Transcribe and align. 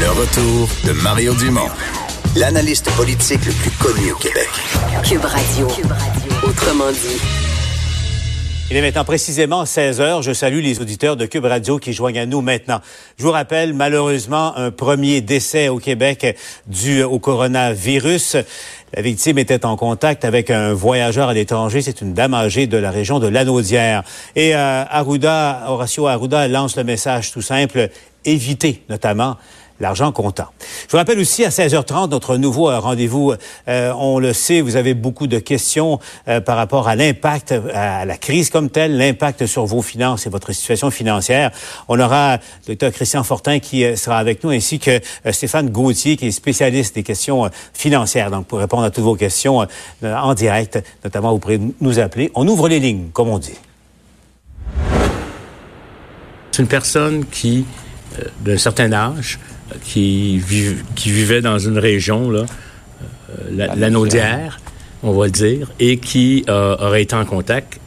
Le 0.00 0.10
retour 0.10 0.68
de 0.84 0.92
Mario 1.02 1.34
Dumont, 1.34 1.68
l'analyste 2.36 2.88
politique 2.96 3.44
le 3.44 3.52
plus 3.52 3.70
connu 3.72 4.12
au 4.12 4.16
Québec. 4.16 4.48
Cube 5.02 5.24
Radio. 5.24 5.66
Autrement 6.46 6.92
dit. 6.92 7.20
Il 8.70 8.76
est 8.76 8.80
maintenant 8.80 9.04
précisément 9.04 9.64
16 9.64 10.00
heures. 10.00 10.22
Je 10.22 10.32
salue 10.32 10.60
les 10.60 10.80
auditeurs 10.80 11.16
de 11.16 11.26
Cube 11.26 11.46
Radio 11.46 11.78
qui 11.78 11.92
joignent 11.92 12.20
à 12.20 12.26
nous 12.26 12.42
maintenant. 12.42 12.80
Je 13.18 13.24
vous 13.24 13.32
rappelle 13.32 13.72
malheureusement 13.72 14.56
un 14.56 14.70
premier 14.70 15.20
décès 15.20 15.68
au 15.68 15.78
Québec 15.78 16.36
dû 16.68 17.02
au 17.02 17.18
coronavirus. 17.18 18.36
La 18.94 19.02
victime 19.02 19.38
était 19.38 19.66
en 19.66 19.76
contact 19.76 20.24
avec 20.24 20.50
un 20.50 20.74
voyageur 20.74 21.28
à 21.28 21.34
l'étranger. 21.34 21.82
C'est 21.82 22.02
une 22.02 22.14
dame 22.14 22.34
âgée 22.34 22.68
de 22.68 22.76
la 22.76 22.92
région 22.92 23.18
de 23.18 23.26
Lanaudière. 23.26 24.04
Et 24.36 24.54
euh, 24.54 24.84
Arruda, 24.88 25.64
Horacio 25.66 26.06
Arruda 26.06 26.46
lance 26.46 26.76
le 26.76 26.84
message 26.84 27.32
tout 27.32 27.42
simple, 27.42 27.88
éviter 28.24 28.84
notamment 28.88 29.36
l'argent 29.80 30.12
comptant. 30.12 30.48
Je 30.86 30.92
vous 30.92 30.98
rappelle 30.98 31.18
aussi 31.18 31.44
à 31.44 31.50
16h30 31.50 32.10
notre 32.10 32.36
nouveau 32.36 32.70
euh, 32.70 32.78
rendez-vous. 32.78 33.34
Euh, 33.68 33.92
on 33.96 34.18
le 34.18 34.32
sait, 34.32 34.60
vous 34.60 34.76
avez 34.76 34.94
beaucoup 34.94 35.26
de 35.26 35.38
questions 35.38 36.00
euh, 36.26 36.40
par 36.40 36.56
rapport 36.56 36.88
à 36.88 36.96
l'impact, 36.96 37.54
à 37.72 38.04
la 38.04 38.16
crise 38.16 38.50
comme 38.50 38.70
telle, 38.70 38.96
l'impact 38.96 39.46
sur 39.46 39.66
vos 39.66 39.82
finances 39.82 40.26
et 40.26 40.30
votre 40.30 40.52
situation 40.52 40.90
financière. 40.90 41.50
On 41.88 41.98
aura 42.00 42.36
le 42.36 42.74
docteur 42.74 42.92
Christian 42.92 43.22
Fortin 43.22 43.58
qui 43.58 43.96
sera 43.96 44.18
avec 44.18 44.42
nous, 44.44 44.50
ainsi 44.50 44.78
que 44.78 45.00
Stéphane 45.30 45.70
Gauthier 45.70 46.16
qui 46.16 46.28
est 46.28 46.32
spécialiste 46.32 46.94
des 46.94 47.02
questions 47.02 47.48
financières. 47.72 48.30
Donc 48.30 48.46
pour 48.46 48.58
répondre 48.58 48.84
à 48.84 48.90
toutes 48.90 49.04
vos 49.04 49.16
questions 49.16 49.66
en 50.02 50.34
direct, 50.34 50.82
notamment 51.04 51.32
vous 51.32 51.38
pourrez 51.38 51.60
nous 51.80 51.98
appeler. 51.98 52.30
On 52.34 52.46
ouvre 52.48 52.68
les 52.68 52.80
lignes, 52.80 53.08
comme 53.12 53.28
on 53.28 53.38
dit. 53.38 53.58
C'est 56.50 56.62
une 56.62 56.68
personne 56.68 57.24
qui, 57.26 57.64
d'un 58.40 58.58
certain 58.58 58.92
âge, 58.92 59.38
qui, 59.84 60.42
qui 60.94 61.10
vivait 61.10 61.40
dans 61.40 61.58
une 61.58 61.78
région, 61.78 62.30
là, 62.30 62.44
euh, 63.30 63.66
la, 63.76 63.88
on 65.02 65.12
va 65.12 65.26
le 65.26 65.30
dire, 65.30 65.70
et 65.78 65.98
qui 65.98 66.44
euh, 66.48 66.76
aurait 66.78 67.02
été 67.02 67.14
en 67.14 67.24
contact 67.24 67.78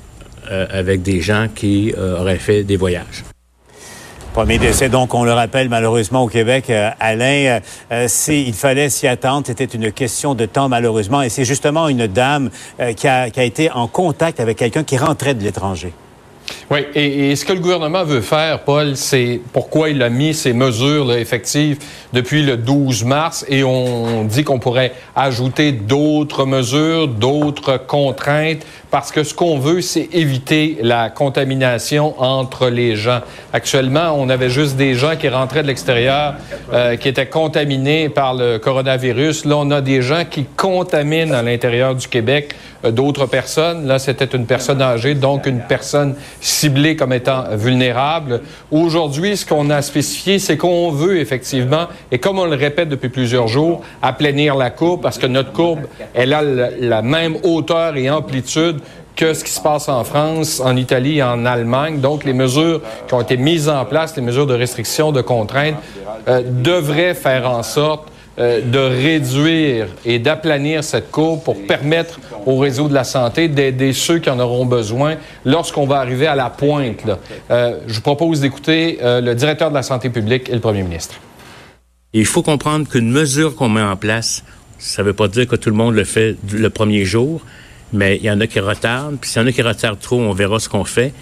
euh, 0.49 0.65
avec 0.71 1.01
des 1.01 1.21
gens 1.21 1.47
qui 1.53 1.93
auraient 1.97 2.37
fait 2.37 2.63
des 2.63 2.77
voyages. 2.77 3.23
Premier 4.33 4.59
décès, 4.59 4.87
donc, 4.87 5.13
on 5.13 5.25
le 5.25 5.33
rappelle 5.33 5.67
malheureusement 5.67 6.23
au 6.23 6.27
Québec. 6.27 6.71
Alain, 7.01 7.59
c'est, 8.07 8.41
il 8.41 8.53
fallait 8.53 8.89
s'y 8.89 9.05
attendre. 9.05 9.45
C'était 9.45 9.65
une 9.65 9.91
question 9.91 10.35
de 10.35 10.45
temps 10.45 10.69
malheureusement. 10.69 11.21
Et 11.21 11.27
c'est 11.27 11.43
justement 11.43 11.89
une 11.89 12.07
dame 12.07 12.49
qui, 12.95 13.09
a, 13.09 13.29
qui 13.29 13.39
a 13.41 13.43
été 13.43 13.69
en 13.71 13.87
contact 13.87 14.39
avec 14.39 14.55
quelqu'un 14.55 14.85
qui 14.85 14.97
rentrait 14.97 15.33
de 15.33 15.43
l'étranger. 15.43 15.91
Oui, 16.69 16.85
et, 16.95 17.35
ce 17.35 17.45
que 17.45 17.53
le 17.53 17.59
gouvernement 17.59 18.03
veut 18.03 18.21
faire, 18.21 18.59
Paul, 18.59 18.95
c'est 18.95 19.41
pourquoi 19.53 19.89
il 19.89 20.01
a 20.01 20.09
mis 20.09 20.33
ces 20.33 20.53
mesures 20.53 21.13
effectives 21.13 21.77
depuis 22.13 22.43
le 22.43 22.57
12 22.57 23.03
mars 23.03 23.45
et 23.49 23.63
on 23.63 24.23
dit 24.23 24.43
qu'on 24.43 24.59
pourrait 24.59 24.93
ajouter 25.15 25.71
d'autres 25.71 26.45
mesures, 26.45 27.07
d'autres 27.07 27.77
contraintes, 27.77 28.65
parce 28.89 29.11
que 29.11 29.23
ce 29.23 29.33
qu'on 29.33 29.57
veut, 29.57 29.81
c'est 29.81 30.09
éviter 30.13 30.77
la 30.81 31.09
contamination 31.09 32.21
entre 32.21 32.69
les 32.69 32.95
gens. 32.95 33.21
Actuellement, 33.53 34.13
on 34.17 34.29
avait 34.29 34.49
juste 34.49 34.75
des 34.75 34.95
gens 34.95 35.15
qui 35.15 35.29
rentraient 35.29 35.63
de 35.63 35.67
l'extérieur, 35.67 36.35
euh, 36.73 36.97
qui 36.97 37.07
étaient 37.07 37.27
contaminés 37.27 38.09
par 38.09 38.33
le 38.33 38.57
coronavirus. 38.57 39.45
Là, 39.45 39.57
on 39.57 39.71
a 39.71 39.81
des 39.81 40.01
gens 40.01 40.23
qui 40.29 40.45
contaminent 40.57 41.33
à 41.33 41.41
l'intérieur 41.41 41.95
du 41.95 42.07
Québec 42.07 42.55
d'autres 42.83 43.25
personnes. 43.25 43.87
Là, 43.87 43.99
c'était 43.99 44.25
une 44.25 44.45
personne 44.45 44.81
âgée, 44.81 45.13
donc 45.15 45.45
une 45.45 45.61
personne 45.61 46.15
ciblée 46.39 46.95
comme 46.95 47.13
étant 47.13 47.43
vulnérable. 47.53 48.41
Aujourd'hui, 48.71 49.37
ce 49.37 49.45
qu'on 49.45 49.69
a 49.69 49.81
spécifié, 49.81 50.39
c'est 50.39 50.57
qu'on 50.57 50.91
veut 50.91 51.19
effectivement, 51.19 51.87
et 52.11 52.19
comme 52.19 52.39
on 52.39 52.45
le 52.45 52.55
répète 52.55 52.89
depuis 52.89 53.09
plusieurs 53.09 53.47
jours, 53.47 53.81
aplanir 54.01 54.55
la 54.55 54.69
courbe 54.69 55.01
parce 55.01 55.17
que 55.17 55.27
notre 55.27 55.51
courbe, 55.51 55.81
elle 56.13 56.33
a 56.33 56.41
la 56.41 57.01
même 57.01 57.37
hauteur 57.43 57.95
et 57.97 58.09
amplitude 58.09 58.79
que 59.15 59.33
ce 59.33 59.43
qui 59.43 59.51
se 59.51 59.61
passe 59.61 59.89
en 59.89 60.03
France, 60.03 60.61
en 60.63 60.75
Italie 60.75 61.17
et 61.17 61.23
en 61.23 61.45
Allemagne. 61.45 61.99
Donc, 61.99 62.23
les 62.23 62.33
mesures 62.33 62.81
qui 63.07 63.13
ont 63.13 63.21
été 63.21 63.37
mises 63.37 63.69
en 63.69 63.85
place, 63.85 64.15
les 64.15 64.21
mesures 64.21 64.47
de 64.47 64.55
restriction, 64.55 65.11
de 65.11 65.21
contrainte, 65.21 65.75
euh, 66.27 66.41
devraient 66.45 67.13
faire 67.13 67.49
en 67.49 67.63
sorte 67.63 68.10
euh, 68.39 68.61
de 68.61 68.79
réduire 68.79 69.87
et 70.05 70.17
d'aplanir 70.17 70.85
cette 70.85 71.11
courbe 71.11 71.43
pour 71.43 71.67
permettre 71.67 72.21
au 72.45 72.57
réseau 72.57 72.87
de 72.87 72.93
la 72.93 73.03
santé 73.03 73.49
d'aider 73.49 73.91
ceux 73.91 74.19
qui 74.19 74.29
en 74.29 74.39
auront 74.39 74.65
besoin 74.65 75.17
lorsqu'on 75.43 75.85
va 75.85 75.97
arriver 75.97 76.27
à 76.27 76.35
la 76.35 76.49
pointe. 76.49 77.03
Euh, 77.49 77.79
je 77.87 77.95
vous 77.95 78.01
propose 78.01 78.39
d'écouter 78.39 78.99
euh, 79.01 79.19
le 79.19 79.35
directeur 79.35 79.69
de 79.69 79.75
la 79.75 79.83
santé 79.83 80.09
publique 80.09 80.47
et 80.47 80.53
le 80.53 80.61
premier 80.61 80.81
ministre. 80.81 81.15
Il 82.13 82.25
faut 82.25 82.41
comprendre 82.41 82.87
qu'une 82.87 83.11
mesure 83.11 83.53
qu'on 83.53 83.67
met 83.67 83.81
en 83.81 83.97
place, 83.97 84.45
ça 84.77 85.01
ne 85.01 85.07
veut 85.07 85.13
pas 85.13 85.27
dire 85.27 85.45
que 85.45 85.57
tout 85.57 85.69
le 85.69 85.75
monde 85.75 85.93
le 85.95 86.05
fait 86.05 86.37
le 86.53 86.69
premier 86.69 87.03
jour, 87.03 87.41
mais 87.91 88.15
il 88.15 88.23
y 88.23 88.31
en 88.31 88.39
a 88.39 88.47
qui 88.47 88.61
retardent, 88.61 89.17
puis 89.19 89.29
s'il 89.29 89.41
y 89.41 89.45
en 89.45 89.47
a 89.47 89.51
qui 89.51 89.61
retardent 89.61 89.99
trop, 89.99 90.21
on 90.21 90.31
verra 90.31 90.59
ce 90.59 90.69
qu'on 90.69 90.85
fait 90.85 91.13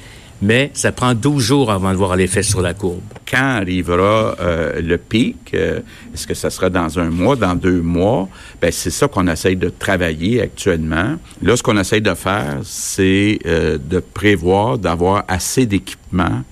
mais 0.42 0.72
ça 0.74 0.92
prend 0.92 1.14
12 1.14 1.44
jours 1.44 1.72
avant 1.72 1.92
de 1.92 1.98
voir 1.98 2.16
l'effet 2.16 2.44
sur 2.44 2.62
la 2.62 2.74
courbe. 2.74 3.02
Quand 3.30 3.58
arrivera 3.58 4.36
euh, 4.40 4.82
le 4.82 4.98
pic, 4.98 5.38
euh, 5.54 5.80
est-ce 6.14 6.26
que 6.26 6.34
ça 6.34 6.50
sera 6.50 6.70
dans 6.70 6.98
un 6.98 7.10
mois, 7.10 7.36
dans 7.36 7.56
deux 7.56 7.82
mois? 7.82 8.30
Ben, 8.62 8.72
c'est 8.72 8.90
ça 8.90 9.08
qu'on 9.08 9.28
essaye 9.28 9.58
de 9.58 9.70
travailler 9.70 10.42
actuellement. 10.42 11.18
Là, 11.42 11.58
ce 11.58 11.64
qu'on 11.64 11.78
essaye 11.78 12.02
de 12.02 12.14
faire, 12.14 12.60
c'est 12.64 13.40
euh, 13.46 13.78
de 13.78 14.00
prévoir 14.00 14.78
d'avoir 14.78 15.26
assez 15.28 15.66
d'équipements 15.66 16.44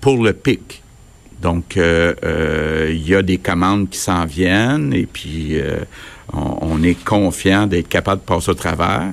pour 0.00 0.22
le 0.22 0.32
pic. 0.32 0.82
Donc, 1.42 1.76
il 1.76 3.08
y 3.08 3.14
a 3.14 3.22
des 3.22 3.38
commandes 3.38 3.88
qui 3.88 3.98
s'en 3.98 4.24
viennent 4.24 4.92
et 4.92 5.06
puis 5.06 5.54
on, 6.32 6.58
on, 6.62 6.82
est 6.82 7.00
confiant 7.04 7.68
d'être 7.68 7.88
capable 7.88 8.22
de 8.22 8.26
passer 8.26 8.50
au 8.50 8.54
travers. 8.54 9.12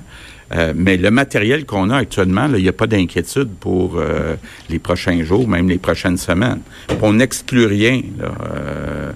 Euh, 0.53 0.73
mais 0.75 0.97
le 0.97 1.11
matériel 1.11 1.66
qu'on 1.66 1.89
a 1.89 1.97
actuellement, 1.97 2.47
il 2.53 2.61
n'y 2.61 2.69
a 2.69 2.73
pas 2.73 2.88
d'inquiétude 2.88 3.50
pour 3.59 3.97
euh, 3.97 4.35
les 4.69 4.79
prochains 4.79 5.23
jours, 5.23 5.47
même 5.47 5.69
les 5.69 5.78
prochaines 5.78 6.17
semaines. 6.17 6.61
On 7.01 7.13
n'exclut 7.13 7.66
rien. 7.66 8.01
Euh, 8.22 9.11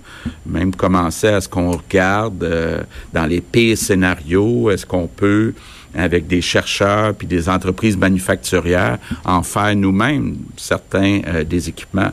même 0.45 0.73
commencer 0.73 1.27
à 1.27 1.41
ce 1.41 1.47
qu'on 1.47 1.71
regarde 1.71 2.85
dans 3.13 3.25
les 3.25 3.41
pires 3.41 3.77
scénarios, 3.77 4.71
est-ce 4.71 4.85
qu'on 4.85 5.07
peut 5.07 5.53
avec 5.95 6.27
des 6.27 6.41
chercheurs 6.41 7.15
puis 7.15 7.27
des 7.27 7.49
entreprises 7.49 7.97
manufacturières 7.97 8.97
en 9.25 9.41
faire 9.43 9.75
nous-mêmes 9.75 10.37
certains 10.55 11.21
des 11.47 11.69
équipements 11.69 12.11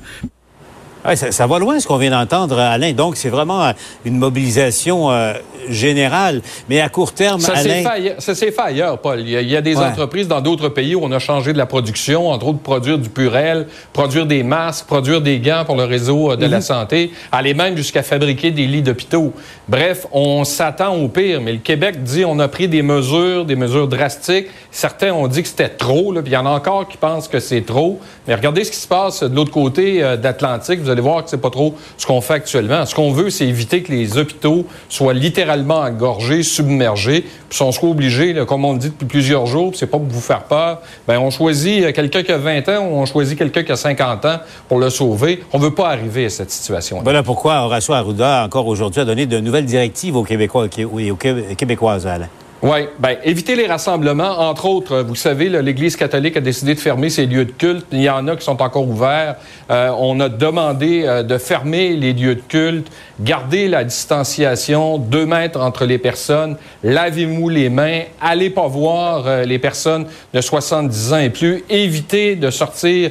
ça, 1.15 1.47
va 1.47 1.59
loin 1.59 1.78
ce 1.78 1.87
qu'on 1.87 1.99
vient 1.99 2.11
d'entendre, 2.11 2.59
Alain. 2.59 2.93
Donc, 2.93 3.17
c'est 3.17 3.28
vraiment 3.28 3.65
euh, 3.65 3.72
une 4.05 4.19
mobilisation 4.19 5.11
euh, 5.11 5.34
générale. 5.69 6.43
Mais 6.69 6.81
à 6.81 6.89
court 6.89 7.12
terme, 7.12 7.41
ça 7.41 7.53
Alain... 7.55 7.84
Ça 8.19 8.34
s'est 8.34 8.50
fait 8.50 8.61
ailleurs, 8.61 8.99
Paul. 8.99 9.21
Il 9.21 9.28
y 9.28 9.56
a, 9.56 9.61
des 9.61 9.77
entreprises 9.77 10.27
dans 10.27 10.41
d'autres 10.41 10.69
pays 10.69 10.94
où 10.94 11.00
on 11.05 11.12
a 11.12 11.19
changé 11.19 11.53
de 11.53 11.59
la 11.59 11.67
production, 11.67 12.31
entre 12.31 12.47
autres 12.47 12.59
produire 12.59 12.99
du 12.99 13.09
purel, 13.09 13.67
produire 13.93 14.27
des 14.27 14.43
masques, 14.43 14.87
produire 14.87 15.21
des 15.21 15.39
gants 15.39 15.65
pour 15.65 15.77
le 15.77 15.84
réseau 15.84 16.33
euh, 16.33 16.37
de 16.37 16.47
la 16.47 16.56
mhm. 16.56 16.62
santé, 16.62 17.12
aller 17.31 17.55
même 17.55 17.77
jusqu'à 17.77 18.03
fabriquer 18.03 18.50
des 18.50 18.67
lits 18.67 18.83
d'hôpitaux. 18.83 19.33
Bref, 19.69 20.06
on 20.12 20.44
s'attend 20.44 20.97
au 20.97 21.09
pire. 21.09 21.41
Mais 21.41 21.53
le 21.53 21.59
Québec 21.59 22.03
dit 22.03 22.25
on 22.25 22.38
a 22.38 22.49
pris 22.49 22.69
des 22.69 22.83
mesures, 22.83 23.44
des 23.44 23.56
mesures 23.56 23.88
drastiques. 23.88 24.49
Certains 24.71 25.12
ont 25.12 25.28
dit 25.28 25.43
que 25.43 25.49
c'était 25.49 25.69
trop, 25.69 26.12
là, 26.12 26.23
puis 26.23 26.33
il 26.33 26.34
y 26.34 26.38
en 26.38 26.47
a 26.47 26.50
encore 26.50 26.88
qui 26.88 26.97
pensent 26.97 27.28
que 27.28 27.38
c'est 27.38 27.62
trop. 27.62 28.00
Mais 28.27 28.34
regardez 28.34 28.65
ce 28.65 28.71
qui 28.71 28.78
se 28.78 28.88
passe 28.88 29.23
de 29.23 29.34
l'autre 29.34 29.53
côté 29.53 30.00
d'Atlantique 30.17 30.81
allez 30.96 30.96
voir 31.01 31.25
que 31.25 31.31
c'est 31.31 31.41
pas 31.41 31.51
trop 31.51 31.75
ce 31.97 32.07
qu'on 32.07 32.21
fait 32.21 32.34
actuellement. 32.34 32.84
Ce 32.87 32.95
qu'on 32.95 33.12
veut, 33.12 33.31
c'est 33.31 33.47
éviter 33.47 33.83
que 33.83 33.93
les 33.93 34.19
hôpitaux 34.19 34.67
soient 34.89 35.15
littéralement 35.15 35.81
engorgés, 35.81 36.43
submergés, 36.43 37.25
puis 37.49 37.62
on 37.62 37.73
soit 37.73 37.89
obligé, 37.89 38.34
comme 38.47 38.65
on 38.65 38.75
le 38.75 38.79
dit 38.79 38.91
depuis 38.91 39.06
plusieurs 39.06 39.47
jours, 39.47 39.73
c'est 39.75 39.87
pas 39.87 39.99
pour 39.99 40.09
vous 40.09 40.21
faire 40.21 40.45
peur, 40.45 40.81
ben 41.06 41.19
on 41.19 41.31
choisit 41.31 41.93
quelqu'un 41.93 42.23
qui 42.23 42.33
a 42.33 42.39
20 42.39 42.69
ans 42.69 42.87
ou 42.87 42.97
on 42.97 43.06
choisit 43.06 43.39
quelqu'un 43.39 43.62
qui 43.62 43.73
a 43.73 43.77
50 43.77 44.25
ans 44.25 44.39
pour 44.69 44.79
le 44.79 44.91
sauver. 44.91 45.43
On 45.53 45.59
veut 45.59 45.75
pas 45.75 45.89
arriver 45.89 46.27
à 46.27 46.31
cette 46.31 46.51
situation. 46.51 46.99
-là. 46.99 47.03
Voilà 47.05 47.23
pourquoi 47.23 47.62
Horacio 47.62 47.95
Arruda, 47.95 48.44
encore 48.44 48.67
aujourd'hui, 48.67 49.00
a 49.00 49.05
donné 49.05 49.26
de 49.26 49.41
nouvelles 49.41 49.67
directives 49.67 50.17
aux 50.17 50.25
Québécois 50.25 50.69
et 50.76 51.11
aux 51.11 51.17
Québécoises, 51.17 52.06
Alain. 52.06 52.29
Oui, 52.62 52.88
bien, 52.99 53.17
éviter 53.23 53.55
les 53.55 53.67
rassemblements. 53.67 54.41
Entre 54.41 54.64
autres, 54.64 55.03
vous 55.03 55.14
savez, 55.14 55.50
l'Église 55.50 55.94
catholique 55.94 56.38
a 56.38 56.41
décidé 56.41 56.75
de 56.75 56.81
fermer 56.81 57.11
ses 57.11 57.26
lieux 57.26 57.44
de 57.44 57.50
culte. 57.50 57.85
Il 57.93 58.00
y 58.00 58.08
en 58.08 58.26
a 58.29 58.35
qui 58.35 58.44
sont 58.47 58.62
encore 58.62 58.88
ouverts. 58.88 59.37
Euh, 59.70 59.91
on 59.99 60.19
a 60.20 60.31
demandé 60.31 61.03
euh, 61.05 61.23
de 61.23 61.37
fermer 61.37 61.91
les 61.91 62.14
lieux 62.14 62.37
de 62.37 62.41
culte, 62.41 62.91
garder 63.20 63.69
la 63.69 63.85
distanciation, 63.85 64.97
deux 64.97 65.26
mètres 65.26 65.61
entre 65.61 65.85
les 65.85 65.99
personnes, 65.99 66.56
lavez-vous 66.82 67.49
les 67.50 67.69
mains, 67.69 68.03
allez 68.23 68.49
pas 68.49 68.69
voir 68.69 69.26
euh, 69.26 69.44
les 69.44 69.58
personnes 69.58 70.06
de 70.32 70.41
70 70.41 71.12
ans 71.12 71.19
et 71.19 71.31
plus, 71.31 71.62
évitez 71.69 72.37
de 72.37 72.50
sortir 72.50 73.11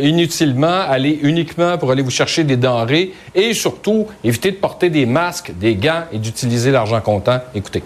inutilement, 0.00 0.66
allez 0.88 1.18
uniquement 1.22 1.78
pour 1.78 1.90
aller 1.90 2.02
vous 2.02 2.10
chercher 2.10 2.44
des 2.44 2.56
denrées 2.56 3.12
et 3.34 3.54
surtout, 3.54 4.06
évitez 4.22 4.50
de 4.50 4.56
porter 4.56 4.90
des 4.90 5.06
masques, 5.06 5.52
des 5.58 5.76
gants 5.76 6.04
et 6.12 6.18
d'utiliser 6.18 6.70
l'argent 6.70 7.00
comptant. 7.00 7.40
Écoutez 7.54 7.82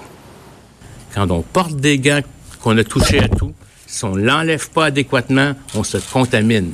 quand 1.16 1.30
on 1.30 1.40
porte 1.40 1.76
des 1.76 1.98
gants, 1.98 2.20
qu'on 2.60 2.76
a 2.76 2.84
touché 2.84 3.20
à 3.20 3.28
tout, 3.28 3.54
si 3.86 4.04
on 4.04 4.14
l'enlève 4.14 4.68
pas 4.68 4.86
adéquatement, 4.86 5.54
on 5.74 5.82
se 5.82 5.96
contamine. 5.96 6.72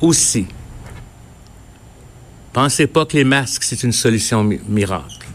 Aussi, 0.00 0.46
pensez 2.52 2.86
pas 2.86 3.04
que 3.04 3.16
les 3.16 3.24
masques, 3.24 3.64
c'est 3.64 3.82
une 3.82 3.92
solution 3.92 4.44
miracle. 4.44 5.26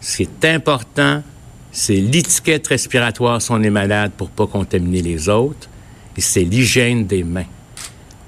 Ce 0.00 0.18
qui 0.18 0.22
est 0.22 0.44
important, 0.44 1.24
c'est 1.72 1.96
l'étiquette 1.96 2.68
respiratoire 2.68 3.42
si 3.42 3.50
on 3.50 3.60
est 3.60 3.70
malade 3.70 4.12
pour 4.16 4.30
pas 4.30 4.46
contaminer 4.46 5.02
les 5.02 5.28
autres, 5.28 5.68
et 6.16 6.20
c'est 6.20 6.44
l'hygiène 6.44 7.04
des 7.04 7.24
mains. 7.24 7.46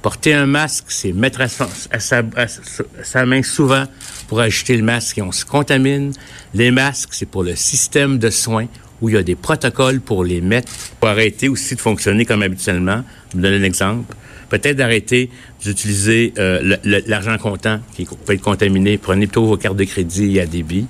Porter 0.03 0.35
un 0.35 0.47
masque, 0.47 0.87
c'est 0.89 1.13
mettre 1.13 1.43
sa, 1.49 3.25
main 3.25 3.43
souvent 3.45 3.85
pour 4.27 4.41
ajouter 4.41 4.77
le 4.77 4.83
masque 4.83 5.17
et 5.17 5.23
on 5.23 5.33
se 5.33 5.45
contamine. 5.45 6.13
Les 6.55 6.73
masques, 6.73 7.11
c'est 7.13 7.25
pour 7.25 7.45
le 7.45 7.55
système 7.55 8.19
de 8.19 8.31
soins 8.31 8.67
où 9.05 9.11
il 9.11 9.15
y 9.17 9.19
a 9.19 9.23
des 9.23 9.35
protocoles 9.35 10.01
pour 10.01 10.25
les 10.25 10.41
mettre, 10.41 10.73
pour 10.99 11.11
arrêter 11.11 11.51
aussi 11.51 11.75
de 11.75 11.81
fonctionner 11.81 12.25
comme 12.25 12.43
habituellement. 12.43 13.03
Je 13.31 13.37
vous 13.37 13.43
donne 13.43 13.61
un 13.61 13.63
exemple. 13.63 14.15
Peut-être 14.49 14.77
d'arrêter 14.77 15.31
d'utiliser 15.63 16.33
euh, 16.39 16.77
l'argent 17.07 17.37
comptant 17.37 17.81
qui 17.95 18.07
peut 18.07 18.33
être 18.33 18.41
contaminé. 18.41 18.97
Prenez 18.97 19.27
plutôt 19.27 19.45
vos 19.45 19.57
cartes 19.59 19.77
de 19.77 19.85
crédit 19.85 20.41
à 20.41 20.47
débit. 20.47 20.87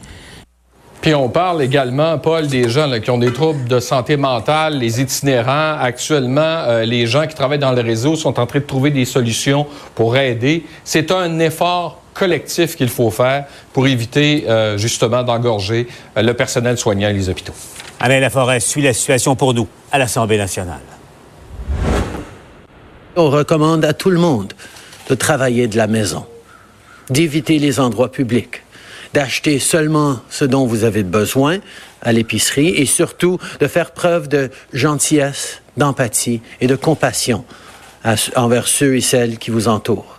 Puis 1.01 1.15
on 1.15 1.29
parle 1.29 1.63
également, 1.63 2.19
Paul, 2.19 2.47
des 2.47 2.69
gens 2.69 2.89
qui 3.01 3.11
ont 3.11 3.19
des 3.19 3.33
troubles 3.33 3.69
de 3.69 3.81
santé 3.81 4.17
mentale, 4.17 4.79
les 4.79 5.01
itinérants. 5.01 5.77
Actuellement, 5.81 6.41
euh, 6.41 6.85
les 6.85 7.07
gens 7.07 7.27
qui 7.27 7.35
travaillent 7.35 7.59
dans 7.59 7.73
le 7.73 7.83
réseau 7.83 8.15
sont 8.15 8.39
en 8.39 8.47
train 8.47 8.61
de 8.61 8.65
trouver 8.65 8.91
des 8.91 9.05
solutions 9.05 9.67
pour 9.97 10.17
aider. 10.17 10.65
C'est 10.85 11.11
un 11.11 11.41
effort 11.41 12.01
collectif 12.15 12.77
qu'il 12.77 12.89
faut 12.89 13.11
faire 13.11 13.47
pour 13.73 13.89
éviter 13.89 14.45
euh, 14.49 14.79
justement 14.79 15.25
d'engorger 15.25 15.89
le 16.17 16.33
personnel 16.33 16.79
soignant 16.79 17.09
et 17.09 17.13
les 17.13 17.29
hôpitaux. 17.29 17.55
Alain 18.05 18.21
Laforêt 18.21 18.61
suit 18.61 18.83
la 18.83 18.93
situation 18.93 19.35
pour 19.35 19.55
nous 19.55 19.67
à 19.91 19.99
l'Assemblée 19.99 20.37
nationale. 20.37 20.83
On 23.17 23.31
recommande 23.31 23.83
à 23.83 23.95
tout 23.95 24.11
le 24.11 24.19
monde 24.19 24.53
de 25.09 25.15
travailler 25.15 25.69
de 25.69 25.79
la 25.79 25.87
maison, 25.87 26.27
d'éviter 27.09 27.59
les 27.59 27.81
endroits 27.81 28.13
publics 28.13 28.61
d'acheter 29.15 29.59
seulement 29.59 30.19
ce 30.29 30.45
dont 30.45 30.67
vous 30.67 30.85
avez 30.85 31.03
besoin 31.03 31.61
à 32.03 32.13
l'épicerie 32.13 32.69
et 32.69 32.85
surtout 32.85 33.39
de 33.61 33.69
faire 33.69 33.93
preuve 33.93 34.29
de 34.29 34.51
gentillesse, 34.75 35.63
d'empathie 35.79 36.43
et 36.61 36.67
de 36.67 36.77
compassion 36.77 37.47
envers 38.37 38.69
ceux 38.69 38.97
et 38.97 39.01
celles 39.01 39.39
qui 39.39 39.51
vous 39.51 39.69
entourent. 39.69 40.14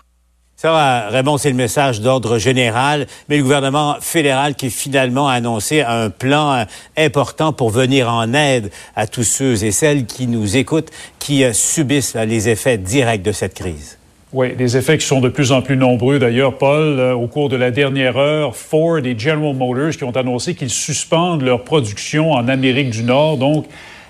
Ça 0.58 1.10
Raymond, 1.10 1.38
c'est 1.38 1.50
le 1.50 1.56
message 1.56 2.00
d'ordre 2.00 2.38
général, 2.38 3.08
mais 3.28 3.36
le 3.36 3.44
gouvernement 3.44 3.98
fédéral 4.00 4.56
qui 4.56 4.70
finalement 4.70 5.28
a 5.28 5.34
annoncé 5.34 5.82
un 5.82 6.10
plan 6.10 6.54
euh, 6.54 6.64
important 6.96 7.52
pour 7.52 7.72
venir 7.72 8.10
en 8.10 8.34
aide 8.34 8.72
à 8.96 9.06
tous 9.06 9.26
ceux 9.26 9.66
et 9.66 9.72
celles 9.72 10.06
qui 10.06 10.28
nous 10.28 10.56
écoutent, 10.56 10.92
qui 11.20 11.44
euh, 11.44 11.52
subissent 11.52 12.16
les 12.16 12.48
effets 12.48 12.78
directs 12.78 13.22
de 13.22 13.34
cette 13.34 13.54
crise. 13.54 13.98
Oui, 14.32 14.56
des 14.56 14.78
effets 14.78 14.98
qui 14.98 15.06
sont 15.06 15.20
de 15.20 15.28
plus 15.28 15.52
en 15.52 15.62
plus 15.62 15.76
nombreux. 15.76 16.20
D'ailleurs, 16.20 16.58
Paul, 16.58 17.00
euh, 17.00 17.14
au 17.14 17.28
cours 17.28 17.50
de 17.50 17.58
la 17.58 17.72
dernière 17.72 18.16
heure, 18.16 18.56
Ford 18.56 19.00
et 19.00 19.20
General 19.20 19.54
Motors 19.54 19.98
qui 19.98 20.06
ont 20.06 20.16
annoncé 20.16 20.56
qu'ils 20.56 20.70
suspendent 20.70 21.42
leur 21.42 21.66
production 21.66 22.32
en 22.32 22.48
Amérique 22.48 22.92
du 22.92 23.04
Nord. 23.04 23.36
Donc, 23.36 23.66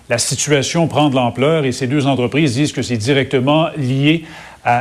la 0.09 0.19
situation 0.19 0.87
prend 0.87 1.09
de 1.09 1.15
l'ampleur 1.15 1.65
et 1.65 1.71
ces 1.71 1.87
deux 1.87 2.05
entreprises 2.05 2.53
disent 2.53 2.71
que 2.71 2.83
c'est 2.83 2.97
directement 2.97 3.69
lié 3.75 4.25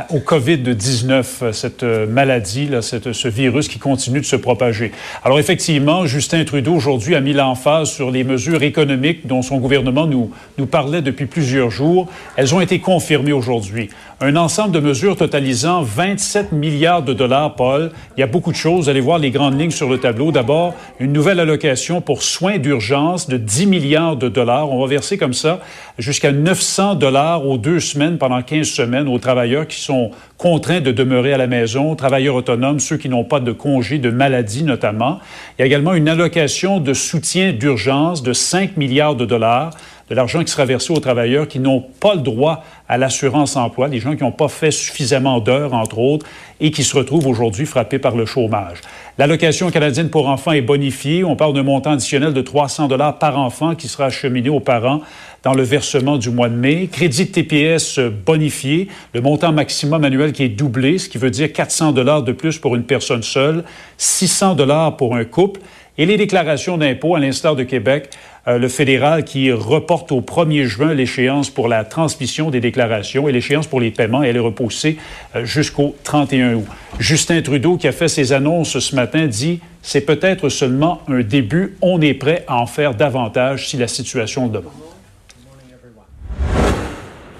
au 0.09 0.17
COVID-19, 0.17 1.51
cette 1.51 1.83
euh, 1.83 2.07
maladie, 2.07 2.69
cette, 2.81 3.13
ce 3.13 3.27
virus 3.27 3.67
qui 3.67 3.77
continue 3.77 4.19
de 4.19 4.25
se 4.25 4.35
propager. 4.35 4.91
Alors 5.23 5.37
effectivement, 5.37 6.07
Justin 6.07 6.43
Trudeau 6.43 6.73
aujourd'hui 6.73 7.13
a 7.13 7.21
mis 7.21 7.33
l'emphase 7.33 7.89
sur 7.91 8.09
les 8.09 8.23
mesures 8.23 8.63
économiques 8.63 9.27
dont 9.27 9.43
son 9.43 9.57
gouvernement 9.57 10.07
nous, 10.07 10.31
nous 10.57 10.65
parlait 10.65 11.03
depuis 11.03 11.27
plusieurs 11.27 11.69
jours. 11.69 12.07
Elles 12.35 12.55
ont 12.55 12.61
été 12.61 12.79
confirmées 12.79 13.31
aujourd'hui 13.31 13.89
un 14.21 14.37
ensemble 14.37 14.71
de 14.71 14.79
mesures 14.79 15.17
totalisant 15.17 15.83
27 15.83 16.53
milliards 16.53 17.03
de 17.03 17.13
dollars, 17.13 17.55
Paul. 17.55 17.91
Il 18.15 18.21
y 18.21 18.23
a 18.23 18.27
beaucoup 18.27 18.51
de 18.51 18.57
choses. 18.57 18.89
Allez 18.89 19.01
voir 19.01 19.19
les 19.19 19.29
grandes 19.29 19.59
lignes 19.59 19.71
sur 19.71 19.89
le 19.89 19.99
tableau. 19.99 20.31
D'abord, 20.31 20.73
une 20.99 21.11
nouvelle 21.11 21.39
allocation 21.39 21.99
pour 21.99 22.23
soins 22.23 22.57
d'urgence 22.57 23.27
de 23.27 23.35
10 23.35 23.65
milliards 23.65 24.15
de 24.15 24.29
dollars. 24.29 24.71
On 24.71 24.81
va 24.81 24.87
verser 24.87 25.17
comme 25.17 25.33
ça 25.33 25.59
jusqu'à 25.97 26.31
900 26.31 26.95
dollars 26.95 27.45
aux 27.45 27.57
deux 27.57 27.81
semaines 27.81 28.17
pendant 28.17 28.41
15 28.41 28.65
semaines 28.65 29.07
aux 29.09 29.19
travailleurs 29.19 29.67
qui 29.67 29.74
sont 29.79 30.11
contraints 30.37 30.81
de 30.81 30.91
demeurer 30.91 31.33
à 31.33 31.37
la 31.37 31.47
maison, 31.47 31.95
travailleurs 31.95 32.35
autonomes, 32.35 32.79
ceux 32.79 32.97
qui 32.97 33.09
n'ont 33.09 33.23
pas 33.23 33.39
de 33.39 33.51
congé 33.51 33.97
de 33.97 34.09
maladie 34.09 34.63
notamment. 34.63 35.19
Il 35.57 35.61
y 35.61 35.63
a 35.63 35.65
également 35.65 35.93
une 35.93 36.09
allocation 36.09 36.79
de 36.79 36.93
soutien 36.93 37.53
d'urgence 37.53 38.23
de 38.23 38.33
5 38.33 38.77
milliards 38.77 39.15
de 39.15 39.25
dollars 39.25 39.71
de 40.09 40.15
l'argent 40.15 40.43
qui 40.43 40.51
sera 40.51 40.65
versé 40.65 40.93
aux 40.93 40.99
travailleurs 40.99 41.47
qui 41.47 41.59
n'ont 41.59 41.81
pas 41.99 42.15
le 42.15 42.21
droit 42.21 42.63
à 42.87 42.97
l'assurance 42.97 43.55
emploi, 43.55 43.89
des 43.89 43.99
gens 43.99 44.15
qui 44.15 44.23
n'ont 44.23 44.31
pas 44.31 44.47
fait 44.47 44.71
suffisamment 44.71 45.39
d'heures, 45.39 45.73
entre 45.73 45.97
autres, 45.97 46.25
et 46.59 46.71
qui 46.71 46.83
se 46.83 46.95
retrouvent 46.95 47.27
aujourd'hui 47.27 47.65
frappés 47.65 47.99
par 47.99 48.15
le 48.15 48.25
chômage. 48.25 48.81
L'allocation 49.17 49.71
canadienne 49.71 50.09
pour 50.09 50.29
enfants 50.29 50.51
est 50.51 50.61
bonifiée. 50.61 51.23
On 51.23 51.35
parle 51.35 51.53
d'un 51.53 51.63
montant 51.63 51.91
additionnel 51.91 52.33
de 52.33 52.41
300 52.41 52.87
dollars 52.87 53.17
par 53.17 53.37
enfant 53.39 53.75
qui 53.75 53.87
sera 53.87 54.05
acheminé 54.05 54.49
aux 54.49 54.59
parents 54.59 55.01
dans 55.43 55.53
le 55.53 55.63
versement 55.63 56.17
du 56.17 56.29
mois 56.29 56.49
de 56.49 56.55
mai. 56.55 56.87
Crédit 56.91 57.27
TPS 57.27 57.99
bonifié, 57.99 58.87
le 59.13 59.21
montant 59.21 59.51
maximum 59.51 60.03
annuel 60.03 60.31
qui 60.31 60.43
est 60.43 60.49
doublé, 60.49 60.97
ce 60.97 61.09
qui 61.09 61.17
veut 61.17 61.29
dire 61.29 61.51
400 61.51 61.91
dollars 61.91 62.23
de 62.23 62.31
plus 62.31 62.57
pour 62.57 62.75
une 62.75 62.83
personne 62.83 63.23
seule, 63.23 63.63
600 63.97 64.55
dollars 64.55 64.97
pour 64.97 65.15
un 65.15 65.23
couple. 65.23 65.61
Et 65.97 66.05
les 66.05 66.17
déclarations 66.17 66.77
d'impôts, 66.77 67.15
à 67.15 67.19
l'instar 67.19 67.55
de 67.55 67.63
Québec, 67.63 68.09
euh, 68.47 68.57
le 68.57 68.67
fédéral 68.67 69.23
qui 69.23 69.51
reporte 69.51 70.11
au 70.11 70.19
1er 70.19 70.65
juin 70.65 70.93
l'échéance 70.93 71.49
pour 71.49 71.69
la 71.69 71.85
transmission 71.85 72.49
des 72.49 72.59
déclarations 72.59 73.29
et 73.29 73.31
l'échéance 73.31 73.65
pour 73.65 73.79
les 73.79 73.91
paiements, 73.91 74.21
elle 74.21 74.35
est 74.35 74.39
repoussée 74.39 74.97
euh, 75.35 75.45
jusqu'au 75.45 75.95
31 76.03 76.55
août. 76.55 76.65
Justin 76.99 77.41
Trudeau, 77.41 77.77
qui 77.77 77.87
a 77.87 77.93
fait 77.93 78.09
ses 78.09 78.33
annonces 78.33 78.77
ce 78.77 78.95
matin, 78.95 79.25
dit 79.27 79.61
c'est 79.81 80.01
peut-être 80.01 80.49
seulement 80.49 81.01
un 81.07 81.21
début. 81.21 81.77
On 81.81 82.01
est 82.01 82.13
prêt 82.13 82.43
à 82.47 82.57
en 82.57 82.67
faire 82.67 82.93
davantage 82.93 83.69
si 83.69 83.77
la 83.77 83.87
situation 83.87 84.45
le 84.45 84.51
demande. 84.51 84.73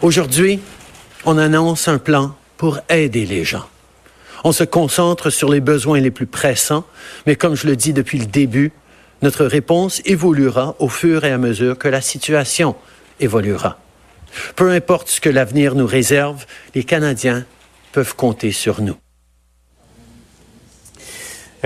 Aujourd'hui, 0.01 0.59
on 1.25 1.37
annonce 1.37 1.87
un 1.87 1.97
plan 1.97 2.35
pour 2.57 2.79
aider 2.89 3.25
les 3.25 3.43
gens. 3.43 3.65
On 4.45 4.51
se 4.51 4.63
concentre 4.63 5.31
sur 5.31 5.49
les 5.49 5.59
besoins 5.59 5.99
les 5.99 6.11
plus 6.11 6.27
pressants, 6.27 6.83
mais 7.25 7.35
comme 7.35 7.55
je 7.55 7.65
le 7.65 7.75
dis 7.75 7.93
depuis 7.93 8.19
le 8.19 8.27
début, 8.27 8.71
notre 9.23 9.43
réponse 9.43 10.03
évoluera 10.05 10.75
au 10.77 10.87
fur 10.87 11.25
et 11.25 11.31
à 11.31 11.39
mesure 11.39 11.79
que 11.79 11.87
la 11.87 11.99
situation 11.99 12.75
évoluera. 13.19 13.79
Peu 14.55 14.69
importe 14.69 15.09
ce 15.09 15.19
que 15.19 15.29
l'avenir 15.29 15.73
nous 15.73 15.87
réserve, 15.87 16.45
les 16.75 16.83
Canadiens 16.83 17.43
peuvent 17.91 18.15
compter 18.15 18.51
sur 18.51 18.81
nous. 18.81 18.97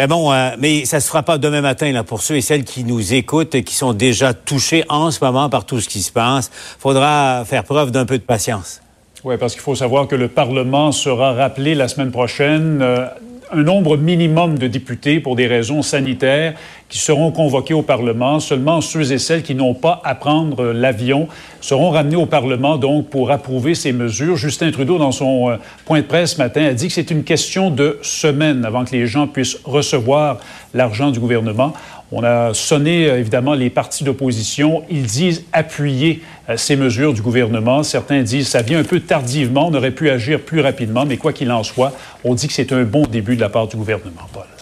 bon, 0.08 0.32
euh, 0.32 0.52
mais 0.58 0.86
ça 0.86 1.02
se 1.02 1.10
fera 1.10 1.24
pas 1.24 1.38
demain 1.38 1.60
matin 1.60 1.92
là 1.92 2.06
pour 2.06 2.22
ceux 2.22 2.38
et 2.38 2.42
celles 2.42 2.64
qui 2.64 2.86
nous 2.86 3.14
écoutent 3.14 3.56
et 3.56 3.64
qui 3.66 3.76
sont 3.76 3.92
déjà 3.92 4.34
touchés 4.34 4.86
en 4.88 5.12
ce 5.12 5.22
moment 5.22 5.50
par 5.50 5.66
tout 5.66 5.82
ce 5.82 5.90
qui 5.90 6.02
se 6.02 6.14
passe. 6.14 6.50
Faudra 6.80 7.44
faire 7.46 7.66
preuve 7.66 7.92
d'un 7.92 8.06
peu 8.06 8.18
de 8.18 8.24
patience. 8.24 8.80
Oui, 9.26 9.36
parce 9.38 9.54
qu'il 9.54 9.62
faut 9.62 9.76
savoir 9.76 10.08
que 10.08 10.16
le 10.16 10.30
Parlement 10.30 10.94
sera 10.94 11.34
rappelé 11.34 11.76
la 11.76 11.90
semaine 11.90 12.12
prochaine. 12.12 12.80
Euh, 12.82 13.06
un 13.52 13.64
nombre 13.64 13.98
minimum 13.98 14.58
de 14.58 14.68
députés 14.68 15.20
pour 15.20 15.36
des 15.36 15.48
raisons 15.48 15.82
sanitaires 15.82 16.54
qui 16.88 17.00
seront 17.00 17.32
convoqués 17.32 17.74
au 17.74 17.82
Parlement. 17.82 18.40
Seulement 18.40 18.80
ceux 18.80 19.12
et 19.12 19.18
celles 19.18 19.44
qui 19.44 19.56
n'ont 19.56 19.74
pas 19.74 20.02
à 20.06 20.16
prendre 20.16 20.66
l'avion 20.66 21.28
seront 21.60 21.90
ramenés 21.90 22.16
au 22.16 22.28
Parlement 22.28 22.78
donc 22.78 23.10
pour 23.10 23.32
approuver 23.32 23.76
ces 23.76 23.92
mesures. 23.92 24.38
Justin 24.38 24.72
Trudeau, 24.72 24.98
dans 24.98 25.12
son 25.12 25.50
euh, 25.50 25.58
point 25.86 26.00
de 26.00 26.06
presse 26.06 26.34
ce 26.34 26.38
matin, 26.38 26.64
a 26.64 26.74
dit 26.74 26.88
que 26.88 26.94
c'est 26.94 27.12
une 27.12 27.24
question 27.24 27.72
de 27.72 28.00
semaines 28.02 28.64
avant 28.64 28.86
que 28.86 28.92
les 28.92 29.06
gens 29.06 29.28
puissent 29.28 29.58
recevoir 29.66 30.38
l'argent 30.74 31.12
du 31.12 31.20
gouvernement. 31.20 31.74
On 32.12 32.24
a 32.24 32.54
sonné 32.54 33.08
euh, 33.08 33.20
évidemment 33.20 33.54
les 33.54 33.70
partis 33.70 34.04
d'opposition. 34.04 34.84
Ils 34.90 35.04
disent 35.04 35.46
appuyer 35.54 36.22
euh, 36.50 36.58
ces 36.58 36.76
mesures 36.76 37.14
du 37.14 37.22
gouvernement. 37.22 37.84
Certains 37.84 38.24
disent 38.24 38.48
ça 38.48 38.62
vient 38.62 38.80
un 38.80 38.84
peu 38.84 39.00
tardivement, 39.00 39.68
on 39.68 39.74
aurait 39.74 39.92
pu 39.92 40.10
agir 40.10 40.40
plus 40.42 40.62
rapidement, 40.62 41.06
mais 41.06 41.18
quoi 41.18 41.34
qu'il 41.34 41.52
en 41.52 41.64
soit, 41.64 41.94
on 42.24 42.34
dit 42.34 42.48
que 42.48 42.54
c'est 42.54 42.74
un 42.74 42.84
bon 42.84 43.04
début 43.04 43.36
de 43.36 43.42
la 43.42 43.50
part 43.50 43.68
du 43.68 43.78
gouvernement, 43.78 44.28
Paul. 44.34 44.59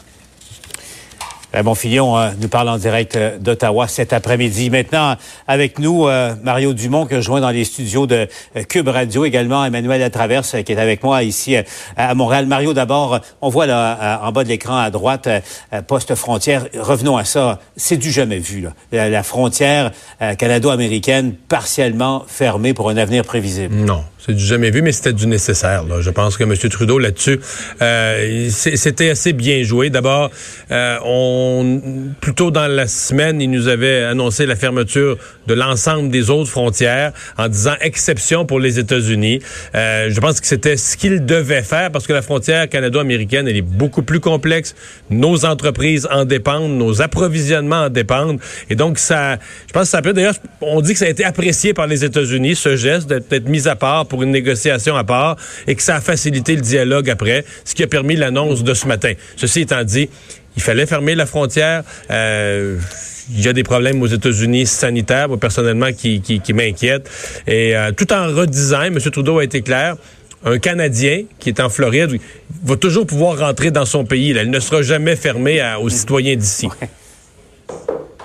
Bon 1.63 1.75
Fillon 1.75 2.17
euh, 2.17 2.29
nous 2.39 2.49
parle 2.49 2.69
en 2.69 2.77
direct 2.77 3.15
euh, 3.15 3.37
d'Ottawa 3.39 3.87
cet 3.87 4.13
après-midi. 4.13 4.69
Maintenant, 4.69 5.15
avec 5.47 5.79
nous, 5.79 6.07
euh, 6.07 6.35
Mario 6.43 6.73
Dumont, 6.73 7.05
que 7.05 7.15
je 7.15 7.21
joins 7.21 7.41
dans 7.41 7.49
les 7.49 7.63
studios 7.63 8.05
de 8.05 8.27
Cube 8.69 8.87
Radio, 8.87 9.25
également 9.25 9.65
Emmanuel 9.65 9.99
Latraverse, 10.01 10.55
qui 10.63 10.71
est 10.71 10.77
avec 10.77 11.03
moi 11.03 11.23
ici 11.23 11.55
à 11.95 12.13
Montréal. 12.15 12.45
Mario, 12.45 12.73
d'abord, 12.73 13.19
on 13.41 13.49
voit 13.49 13.65
là, 13.65 14.21
en 14.23 14.31
bas 14.31 14.43
de 14.43 14.49
l'écran 14.49 14.77
à 14.77 14.89
droite, 14.89 15.29
poste 15.87 16.15
frontière. 16.15 16.65
Revenons 16.77 17.17
à 17.17 17.25
ça. 17.25 17.59
C'est 17.75 17.97
du 17.97 18.11
jamais 18.11 18.39
vu. 18.39 18.61
Là. 18.91 19.09
La, 19.09 19.23
frontière 19.23 19.91
canado-américaine 20.37 21.33
partiellement 21.33 22.23
fermée 22.27 22.73
pour 22.73 22.89
un 22.89 22.97
avenir 22.97 23.23
prévisible. 23.23 23.75
Non, 23.75 24.03
C'est 24.19 24.33
du 24.33 24.43
jamais 24.43 24.71
vu, 24.71 24.81
mais 24.81 24.91
c'était 24.91 25.13
du 25.13 25.27
nécessaire. 25.27 25.83
Là. 25.83 26.01
Je 26.01 26.09
pense 26.09 26.37
que 26.37 26.43
M. 26.43 26.55
Trudeau, 26.57 26.97
là-dessus, 26.97 27.39
euh, 27.81 28.49
c'était 28.49 29.09
assez 29.09 29.31
bien 29.31 29.61
joué. 29.61 29.91
D'abord, 29.91 30.31
euh, 30.71 30.97
on 31.05 31.81
plus 32.19 32.33
tôt 32.33 32.49
dans 32.49 32.67
la 32.67 32.87
semaine, 32.87 33.39
il 33.41 33.51
nous 33.51 33.67
avait 33.67 34.03
annoncé 34.03 34.47
la 34.47 34.55
fermeture 34.55 35.17
de 35.45 35.53
l'ensemble 35.53 36.09
des 36.09 36.31
autres 36.31 36.49
frontières 36.49 37.13
en 37.37 37.47
disant 37.47 37.75
exception 37.79 38.45
pour 38.45 38.59
les 38.59 38.79
États-Unis. 38.79 39.39
Euh, 39.75 40.09
je 40.09 40.19
pense 40.19 40.41
que 40.41 40.47
c'était 40.47 40.77
ce 40.77 40.97
qu'il 40.97 41.23
devait 41.25 41.61
faire 41.61 41.91
parce 41.91 42.07
que 42.07 42.13
la 42.13 42.23
frontière 42.23 42.67
canado-américaine, 42.67 43.47
elle 43.47 43.57
est 43.57 43.61
beaucoup 43.61 44.01
plus 44.01 44.19
complexe. 44.19 44.75
Nos 45.11 45.45
entreprises 45.45 46.07
en 46.11 46.25
dépendent, 46.25 46.75
nos 46.75 47.03
approvisionnements 47.03 47.83
en 47.83 47.89
dépendent. 47.89 48.39
Et 48.71 48.75
donc, 48.75 48.97
ça, 48.97 49.37
je 49.67 49.73
pense 49.73 49.83
que 49.83 49.89
ça 49.89 50.01
peut, 50.01 50.13
d'ailleurs, 50.13 50.35
on 50.61 50.81
dit 50.81 50.93
que 50.93 50.99
ça 50.99 51.05
a 51.05 51.09
été 51.09 51.23
apprécié 51.23 51.75
par 51.75 51.85
les 51.85 52.03
États-Unis, 52.03 52.55
ce 52.55 52.75
geste 52.75 53.07
d'être 53.07 53.47
mis 53.47 53.67
à 53.67 53.75
part 53.75 54.06
pour 54.07 54.23
une 54.23 54.31
négociation 54.31 54.95
à 54.95 55.03
part 55.03 55.37
et 55.67 55.75
que 55.75 55.83
ça 55.83 55.95
a 55.95 56.01
facilité 56.01 56.55
le 56.55 56.61
dialogue 56.61 57.09
après, 57.09 57.45
ce 57.65 57.75
qui 57.75 57.83
a 57.83 57.87
permis 57.87 58.15
l'annonce 58.15 58.63
de 58.63 58.73
ce 58.73 58.87
matin. 58.87 59.13
Ceci 59.35 59.61
étant 59.61 59.83
dit, 59.83 60.09
il 60.55 60.63
fallait 60.63 60.85
fermer 60.85 61.15
la 61.15 61.25
frontière. 61.25 61.83
Euh, 62.09 62.77
il 63.29 63.45
y 63.45 63.47
a 63.47 63.53
des 63.53 63.63
problèmes 63.63 64.01
aux 64.01 64.07
États-Unis 64.07 64.65
sanitaires, 64.65 65.27
moi, 65.27 65.37
personnellement, 65.37 65.91
qui, 65.91 66.21
qui, 66.21 66.39
qui 66.39 66.53
m'inquiètent. 66.53 67.09
Et 67.45 67.75
euh, 67.75 67.91
tout 67.91 68.11
en 68.13 68.27
redisant, 68.27 68.83
M. 68.83 68.97
Trudeau 68.99 69.39
a 69.39 69.43
été 69.43 69.61
clair, 69.61 69.97
un 70.45 70.59
Canadien 70.59 71.23
qui 71.39 71.49
est 71.49 71.59
en 71.59 71.69
Floride 71.69 72.19
va 72.63 72.75
toujours 72.77 73.05
pouvoir 73.05 73.37
rentrer 73.39 73.71
dans 73.71 73.85
son 73.85 74.05
pays. 74.05 74.33
Là. 74.33 74.43
Il 74.43 74.51
ne 74.51 74.59
sera 74.59 74.81
jamais 74.81 75.15
fermé 75.15 75.61
aux 75.81 75.89
citoyens 75.89 76.35
d'ici. 76.35 76.69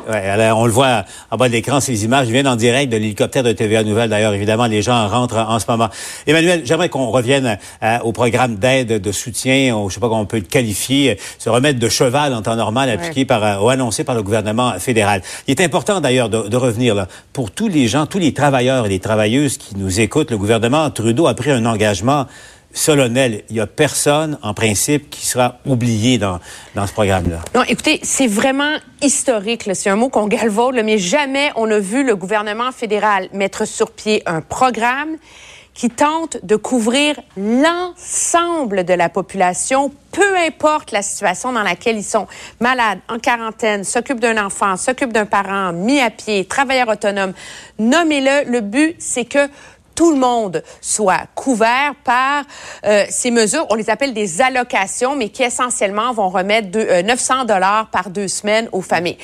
Ouais, 0.08 0.16
alors 0.16 0.58
on 0.58 0.66
le 0.66 0.72
voit 0.72 1.04
en 1.30 1.36
bas 1.36 1.48
de 1.48 1.52
l'écran, 1.52 1.78
ces 1.78 2.04
images 2.04 2.26
viennent 2.26 2.48
en 2.48 2.56
direct 2.56 2.90
de 2.90 2.96
l'hélicoptère 2.96 3.44
de 3.44 3.52
TVA 3.52 3.84
Nouvelle. 3.84 4.10
D'ailleurs, 4.10 4.34
évidemment, 4.34 4.66
les 4.66 4.82
gens 4.82 5.06
rentrent 5.06 5.36
en 5.36 5.58
ce 5.60 5.66
moment. 5.68 5.88
Emmanuel, 6.26 6.62
j'aimerais 6.64 6.88
qu'on 6.88 7.10
revienne 7.10 7.58
euh, 7.82 7.98
au 8.00 8.12
programme 8.12 8.56
d'aide, 8.56 9.00
de 9.00 9.12
soutien, 9.12 9.76
ou, 9.76 9.88
je 9.88 9.94
sais 9.94 10.00
pas 10.00 10.08
comment 10.08 10.22
on 10.22 10.26
peut 10.26 10.38
le 10.38 10.42
qualifier, 10.42 11.18
ce 11.38 11.50
remède 11.50 11.78
de 11.78 11.88
cheval 11.88 12.34
en 12.34 12.42
temps 12.42 12.56
normal 12.56 12.90
appliqué 12.90 13.24
par 13.24 13.44
euh, 13.44 13.64
ou 13.64 13.68
annoncé 13.68 14.02
par 14.02 14.16
le 14.16 14.22
gouvernement 14.22 14.72
fédéral. 14.78 15.22
Il 15.46 15.52
est 15.52 15.64
important 15.64 16.00
d'ailleurs 16.00 16.28
de, 16.28 16.48
de, 16.48 16.56
revenir 16.56 16.94
là 16.94 17.06
pour 17.32 17.52
tous 17.52 17.68
les 17.68 17.86
gens, 17.86 18.06
tous 18.06 18.18
les 18.18 18.34
travailleurs 18.34 18.86
et 18.86 18.88
les 18.88 19.00
travailleuses 19.00 19.56
qui 19.56 19.76
nous 19.76 20.00
écoutent. 20.00 20.32
Le 20.32 20.38
gouvernement 20.38 20.90
Trudeau 20.90 21.28
a 21.28 21.34
pris 21.34 21.52
un 21.52 21.64
engagement 21.64 22.26
solennel. 22.72 23.44
Il 23.48 23.54
n'y 23.54 23.60
a 23.60 23.66
personne, 23.66 24.38
en 24.42 24.54
principe, 24.54 25.10
qui 25.10 25.26
sera 25.26 25.58
oublié 25.66 26.18
dans, 26.18 26.40
ce 26.74 26.92
programme-là. 26.92 27.40
Non, 27.54 27.62
écoutez, 27.64 28.00
c'est 28.02 28.26
vraiment 28.26 28.76
historique. 29.00 29.68
C'est 29.74 29.90
un 29.90 29.96
mot 29.96 30.08
qu'on 30.08 30.26
galvaude, 30.26 30.80
mais 30.84 30.98
jamais 30.98 31.50
on 31.56 31.70
a 31.70 31.78
vu 31.78 32.04
le 32.04 32.16
gouvernement 32.16 32.72
fédéral 32.72 33.28
mettre 33.32 33.66
sur 33.66 33.90
pied 33.90 34.22
un 34.26 34.40
programme 34.40 35.16
qui 35.74 35.88
tente 35.88 36.36
de 36.44 36.56
couvrir 36.56 37.18
l'ensemble 37.36 38.84
de 38.84 38.92
la 38.92 39.08
population, 39.08 39.90
peu 40.10 40.36
importe 40.36 40.92
la 40.92 41.00
situation 41.00 41.52
dans 41.52 41.62
laquelle 41.62 41.96
ils 41.96 42.04
sont, 42.04 42.26
malades, 42.60 42.98
en 43.08 43.18
quarantaine, 43.18 43.82
s'occupent 43.82 44.20
d'un 44.20 44.44
enfant, 44.44 44.76
s'occupent 44.76 45.12
d'un 45.12 45.24
parent, 45.24 45.72
mis 45.72 46.00
à 46.00 46.10
pied, 46.10 46.44
travailleur 46.44 46.88
autonome. 46.88 47.32
Nommez-le. 47.78 48.50
Le 48.50 48.60
but, 48.60 48.96
c'est 48.98 49.24
que 49.24 49.48
tout 49.94 50.12
le 50.12 50.18
monde 50.18 50.62
soit 50.80 51.26
couvert 51.34 51.94
par 52.04 52.44
euh, 52.84 53.04
ces 53.10 53.30
mesures. 53.30 53.66
On 53.70 53.74
les 53.74 53.90
appelle 53.90 54.14
des 54.14 54.40
allocations, 54.40 55.16
mais 55.16 55.28
qui 55.28 55.42
essentiellement 55.42 56.12
vont 56.12 56.28
remettre 56.28 56.70
de, 56.70 57.02
900 57.02 57.40
euh, 57.40 57.44
dollars 57.44 57.90
par 57.90 58.10
deux 58.10 58.28
semaines 58.28 58.68
aux 58.72 58.82
familles. 58.82 59.18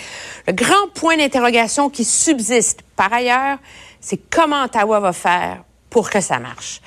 Le 0.46 0.52
grand 0.52 0.88
point 0.94 1.16
d'interrogation 1.16 1.90
qui 1.90 2.04
subsiste 2.04 2.80
par 2.96 3.12
ailleurs, 3.12 3.58
c'est 4.00 4.20
comment 4.30 4.64
Ottawa 4.64 5.00
va 5.00 5.12
faire 5.12 5.64
pour 5.90 6.10
que 6.10 6.20
ça 6.20 6.38
marche. 6.38 6.80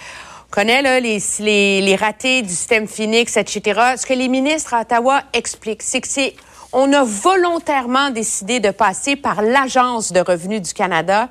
On 0.47 0.51
connaît 0.51 0.81
les, 0.99 1.81
les 1.81 1.95
ratés 1.95 2.41
du 2.41 2.49
système 2.49 2.87
Phoenix, 2.87 3.37
etc. 3.37 3.79
Ce 3.97 4.05
que 4.05 4.13
les 4.13 4.27
ministres 4.27 4.73
à 4.73 4.81
Ottawa 4.81 5.23
expliquent, 5.33 5.83
c'est 5.83 6.01
que 6.01 6.07
c'est 6.07 6.35
on 6.73 6.93
a 6.93 7.03
volontairement 7.03 8.11
décidé 8.11 8.59
de 8.59 8.71
passer 8.71 9.15
par 9.15 9.41
l'Agence 9.41 10.13
de 10.13 10.21
revenus 10.21 10.61
du 10.61 10.73
Canada 10.73 11.29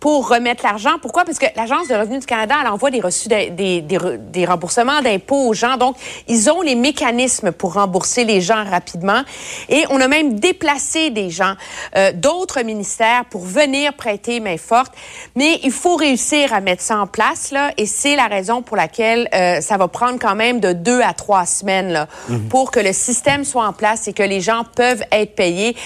pour 0.00 0.28
remettre 0.28 0.62
l'argent. 0.64 0.98
Pourquoi? 1.00 1.24
Parce 1.24 1.38
que 1.38 1.46
l'Agence 1.56 1.88
de 1.88 1.94
revenus 1.94 2.20
du 2.20 2.26
Canada, 2.26 2.56
elle 2.60 2.68
envoie 2.68 2.90
des 2.90 3.00
reçus, 3.00 3.28
des, 3.28 3.50
des, 3.50 3.80
des, 3.80 4.44
remboursements 4.44 5.00
d'impôts 5.00 5.48
aux 5.48 5.54
gens. 5.54 5.76
Donc, 5.76 5.96
ils 6.28 6.50
ont 6.50 6.60
les 6.60 6.74
mécanismes 6.74 7.52
pour 7.52 7.74
rembourser 7.74 8.24
les 8.24 8.40
gens 8.40 8.64
rapidement. 8.64 9.22
Et 9.68 9.84
on 9.90 10.00
a 10.00 10.08
même 10.08 10.38
déplacé 10.38 11.10
des 11.10 11.30
gens 11.30 11.54
euh, 11.96 12.12
d'autres 12.12 12.62
ministères 12.62 13.24
pour 13.30 13.42
venir 13.42 13.94
prêter 13.94 14.40
main 14.40 14.58
forte. 14.58 14.92
Mais 15.36 15.60
il 15.62 15.72
faut 15.72 15.96
réussir 15.96 16.52
à 16.52 16.60
mettre 16.60 16.82
ça 16.82 16.98
en 16.98 17.06
place, 17.06 17.50
là. 17.50 17.72
Et 17.76 17.86
c'est 17.86 18.16
la 18.16 18.26
raison 18.26 18.62
pour 18.62 18.76
laquelle 18.76 19.28
euh, 19.34 19.60
ça 19.60 19.76
va 19.76 19.88
prendre 19.88 20.18
quand 20.18 20.34
même 20.34 20.60
de 20.60 20.72
deux 20.72 21.00
à 21.00 21.14
trois 21.14 21.46
semaines, 21.46 21.92
là, 21.92 22.08
mhm. 22.28 22.48
pour 22.48 22.70
que 22.70 22.80
le 22.80 22.92
système 22.92 23.44
soit 23.44 23.66
en 23.66 23.72
place 23.72 24.06
et 24.08 24.12
que 24.12 24.22
les 24.22 24.40
gens 24.40 24.64
peuvent 24.76 25.04
être 25.10 25.34
payés. 25.34 25.76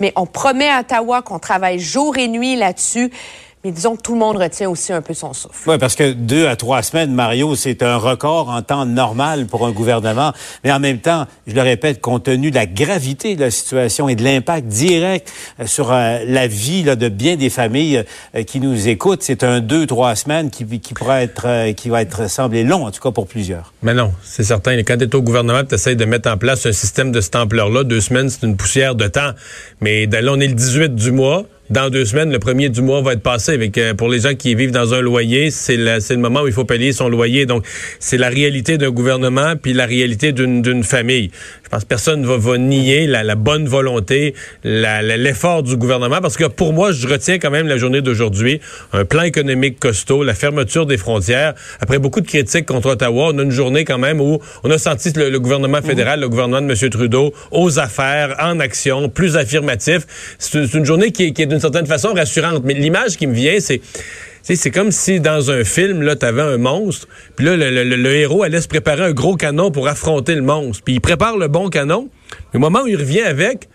Mais 0.00 0.12
on 0.16 0.26
promet 0.26 0.68
à 0.68 0.80
Ottawa 0.80 1.22
qu'on 1.22 1.38
travaille 1.38 1.78
jour 1.78 2.16
et 2.16 2.28
nuit 2.28 2.56
là-dessus. 2.56 3.10
Mais 3.64 3.70
disons 3.70 3.94
que 3.94 4.02
tout 4.02 4.14
le 4.14 4.18
monde 4.18 4.38
retient 4.38 4.68
aussi 4.68 4.92
un 4.92 5.02
peu 5.02 5.14
son 5.14 5.32
souffle. 5.32 5.70
Oui, 5.70 5.78
parce 5.78 5.94
que 5.94 6.12
deux 6.12 6.48
à 6.48 6.56
trois 6.56 6.82
semaines, 6.82 7.14
Mario, 7.14 7.54
c'est 7.54 7.84
un 7.84 7.96
record 7.96 8.48
en 8.48 8.60
temps 8.60 8.86
normal 8.86 9.46
pour 9.46 9.64
un 9.64 9.70
gouvernement. 9.70 10.32
Mais 10.64 10.72
en 10.72 10.80
même 10.80 10.98
temps, 10.98 11.26
je 11.46 11.54
le 11.54 11.62
répète, 11.62 12.00
compte 12.00 12.24
tenu 12.24 12.50
de 12.50 12.56
la 12.56 12.66
gravité 12.66 13.36
de 13.36 13.40
la 13.40 13.52
situation 13.52 14.08
et 14.08 14.16
de 14.16 14.24
l'impact 14.24 14.66
direct 14.66 15.32
euh, 15.60 15.66
sur 15.68 15.92
euh, 15.92 16.18
la 16.26 16.48
vie 16.48 16.82
là, 16.82 16.96
de 16.96 17.08
bien 17.08 17.36
des 17.36 17.50
familles 17.50 18.02
euh, 18.34 18.42
qui 18.42 18.58
nous 18.58 18.88
écoutent, 18.88 19.22
c'est 19.22 19.44
un 19.44 19.60
deux, 19.60 19.86
trois 19.86 20.16
semaines 20.16 20.50
qui, 20.50 20.66
qui 20.80 20.92
pourrait 20.92 21.22
être, 21.22 21.70
qui 21.74 21.88
va 21.88 22.02
être 22.02 22.28
semblé 22.28 22.64
long, 22.64 22.86
en 22.86 22.90
tout 22.90 23.00
cas 23.00 23.12
pour 23.12 23.28
plusieurs. 23.28 23.72
Mais 23.82 23.94
non, 23.94 24.12
c'est 24.24 24.42
certain. 24.42 24.76
Quand 24.78 24.98
tu 24.98 25.04
es 25.04 25.14
au 25.14 25.22
gouvernement, 25.22 25.62
tu 25.64 25.76
essaies 25.76 25.94
de 25.94 26.04
mettre 26.04 26.28
en 26.28 26.36
place 26.36 26.66
un 26.66 26.72
système 26.72 27.12
de 27.12 27.20
cette 27.20 27.36
ampleur-là. 27.36 27.84
Deux 27.84 28.00
semaines, 28.00 28.28
c'est 28.28 28.44
une 28.44 28.56
poussière 28.56 28.96
de 28.96 29.06
temps. 29.06 29.30
Mais 29.80 29.91
là, 30.10 30.32
on 30.32 30.40
est 30.40 30.48
le 30.48 30.54
18 30.54 30.94
du 30.94 31.12
mois 31.12 31.46
dans 31.72 31.88
deux 31.88 32.04
semaines, 32.04 32.30
le 32.30 32.38
premier 32.38 32.68
du 32.68 32.82
mois 32.82 33.00
va 33.00 33.14
être 33.14 33.22
passé. 33.22 33.52
Avec, 33.52 33.78
euh, 33.78 33.94
pour 33.94 34.08
les 34.08 34.20
gens 34.20 34.34
qui 34.34 34.54
vivent 34.54 34.72
dans 34.72 34.92
un 34.92 35.00
loyer, 35.00 35.50
c'est 35.50 35.76
le, 35.76 35.98
le 36.10 36.16
moment 36.16 36.42
où 36.42 36.46
il 36.46 36.52
faut 36.52 36.66
payer 36.66 36.92
son 36.92 37.08
loyer. 37.08 37.46
Donc, 37.46 37.64
c'est 37.98 38.18
la 38.18 38.28
réalité 38.28 38.76
d'un 38.76 38.90
gouvernement 38.90 39.54
puis 39.56 39.72
la 39.72 39.86
réalité 39.86 40.32
d'une 40.32 40.84
famille. 40.84 41.30
Je 41.64 41.68
pense 41.70 41.84
que 41.84 41.88
personne 41.88 42.20
ne 42.20 42.26
va, 42.26 42.36
va 42.36 42.58
nier 42.58 43.06
la, 43.06 43.22
la, 43.22 43.34
bonne 43.34 43.66
volonté, 43.66 44.34
l'effort 44.62 45.62
du 45.62 45.78
gouvernement, 45.78 46.20
parce 46.20 46.36
que 46.36 46.44
pour 46.44 46.74
moi, 46.74 46.92
je 46.92 47.08
retiens 47.08 47.38
quand 47.38 47.50
même 47.50 47.66
la 47.66 47.78
journée 47.78 48.02
d'aujourd'hui, 48.02 48.60
un 48.92 49.06
plan 49.06 49.22
économique 49.22 49.80
costaud, 49.80 50.22
la 50.22 50.34
fermeture 50.34 50.84
des 50.84 50.98
frontières. 50.98 51.54
Après 51.80 51.98
beaucoup 51.98 52.20
de 52.20 52.26
critiques 52.26 52.66
contre 52.66 52.90
Ottawa, 52.90 53.30
on 53.32 53.38
a 53.38 53.42
une 53.42 53.50
journée 53.50 53.86
quand 53.86 53.96
même 53.96 54.20
où 54.20 54.38
on 54.64 54.70
a 54.70 54.76
senti 54.76 55.10
le, 55.16 55.30
le 55.30 55.40
gouvernement 55.40 55.80
fédéral, 55.80 56.20
le 56.20 56.28
gouvernement 56.28 56.60
de 56.60 56.70
M. 56.70 56.90
Trudeau, 56.90 57.32
aux 57.50 57.78
affaires, 57.78 58.36
en 58.38 58.60
action, 58.60 59.08
plus 59.08 59.36
affirmatif. 59.36 60.02
C'est 60.38 60.74
une 60.74 60.84
journée 60.84 61.10
qui, 61.10 61.32
qui 61.32 61.42
est 61.42 61.46
d'une 61.46 61.61
certaine 61.62 61.86
façon 61.86 62.12
rassurante. 62.12 62.62
Mais 62.64 62.74
l'image 62.74 63.16
qui 63.16 63.26
me 63.26 63.34
vient, 63.34 63.58
c'est 63.60 63.80
c'est 64.42 64.70
comme 64.72 64.90
si 64.90 65.20
dans 65.20 65.50
un 65.50 65.62
film, 65.62 66.02
là, 66.02 66.16
t'avais 66.16 66.42
un 66.42 66.58
monstre, 66.58 67.06
puis 67.36 67.46
là, 67.46 67.56
le, 67.56 68.14
héros 68.14 68.42
allait 68.42 68.60
se 68.60 68.66
préparer 68.66 69.04
un 69.04 69.12
gros 69.12 69.36
canon 69.36 69.70
pour 69.70 69.86
affronter 69.86 70.34
le 70.34 70.42
monstre. 70.42 70.82
Puis 70.84 70.94
il 70.94 71.00
prépare 71.00 71.36
le 71.38 71.46
bon 71.46 71.70
canon, 71.70 72.08
mais 72.52 72.58
au 72.58 72.60
moment 72.60 72.82
où 72.82 72.88
il 72.88 72.96
revient 72.96 73.22
avec, 73.22 73.68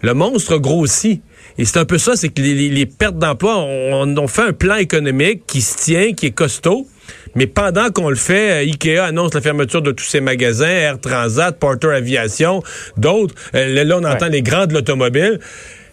le 0.00 0.14
monstre 0.14 0.56
grossit. 0.56 1.22
Et 1.58 1.64
c'est 1.64 1.78
un 1.78 1.84
peu 1.84 1.98
ça, 1.98 2.16
c'est 2.16 2.30
que 2.30 2.40
les, 2.40 2.86
pertes 2.86 3.18
d'emploi, 3.18 3.58
on, 3.58 4.16
on, 4.16 4.26
fait 4.26 4.42
un 4.42 4.52
plan 4.52 4.76
économique 4.76 5.42
qui 5.46 5.60
se 5.60 5.76
tient, 5.76 6.12
qui 6.14 6.26
est 6.26 6.32
costaud, 6.32 6.86
mais 7.34 7.46
pendant 7.46 7.90
qu'on 7.90 8.08
le 8.08 8.16
fait, 8.16 8.64
euh, 8.64 8.70
Ikea 8.70 8.98
annonce 8.98 9.34
la 9.34 9.40
fermeture 9.40 9.82
de 9.82 9.92
tous 9.92 10.04
ses 10.04 10.20
magasins, 10.20 10.66
Air 10.66 11.00
Transat, 11.00 11.58
Porter 11.58 11.88
Aviation, 11.88 12.62
d'autres. 12.96 13.34
Euh, 13.54 13.84
là, 13.84 13.98
on 13.98 14.04
entend 14.04 14.28
les 14.28 14.42
grands 14.42 14.66
de 14.66 14.74
l'automobile. 14.74 15.40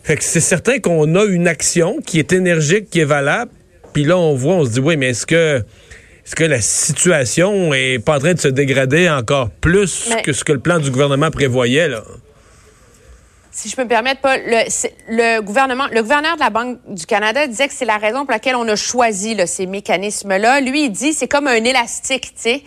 Fait 0.04 0.18
que 0.18 0.24
c'est 0.24 0.40
certain 0.40 0.80
qu'on 0.80 1.16
a 1.16 1.26
une 1.26 1.48
action 1.48 2.00
qui 2.06 2.20
est 2.20 2.34
énergique, 2.34 2.90
qui 2.90 3.02
est 3.02 3.06
valable. 3.06 3.52
Puis 3.94 4.04
là, 4.04 4.18
on 4.18 4.36
voit, 4.36 4.56
on 4.56 4.66
se 4.66 4.72
dit, 4.72 4.80
oui, 4.80 4.98
mais 4.98 5.10
est-ce 5.10 5.26
que, 5.26 5.58
est-ce 5.58 6.36
que 6.36 6.44
la 6.44 6.62
situation 6.62 7.74
est 7.74 8.00
pas 8.00 8.18
en 8.18 8.20
train 8.20 8.34
de 8.34 8.40
se 8.40 8.48
dégrader 8.48 9.10
encore 9.10 9.50
plus 9.50 10.10
que 10.24 10.34
ce 10.34 10.44
que 10.44 10.54
le 10.54 10.60
plan 10.60 10.80
du 10.80 10.90
gouvernement 10.90 11.30
prévoyait, 11.30 11.90
là? 11.90 12.04
Si 13.52 13.70
je 13.70 13.76
peux 13.76 13.84
me 13.84 13.90
permettre, 13.90 14.22
Paul, 14.22 14.40
le, 14.46 14.64
le, 15.10 15.42
gouvernement, 15.42 15.86
le 15.92 16.02
gouverneur 16.02 16.36
de 16.36 16.40
la 16.40 16.50
Banque 16.50 16.78
du 16.88 17.06
Canada 17.06 17.46
disait 17.48 17.68
que 17.68 17.74
c'est 17.74 17.86
la 17.86 17.98
raison 17.98 18.20
pour 18.20 18.32
laquelle 18.32 18.56
on 18.56 18.68
a 18.68 18.76
choisi 18.76 19.36
là, 19.36 19.46
ces 19.46 19.66
mécanismes-là. 19.66 20.62
Lui, 20.62 20.86
il 20.86 20.90
dit 20.90 21.14
c'est 21.14 21.28
comme 21.28 21.48
un 21.48 21.64
élastique, 21.64 22.34
tu 22.36 22.42
sais. 22.42 22.64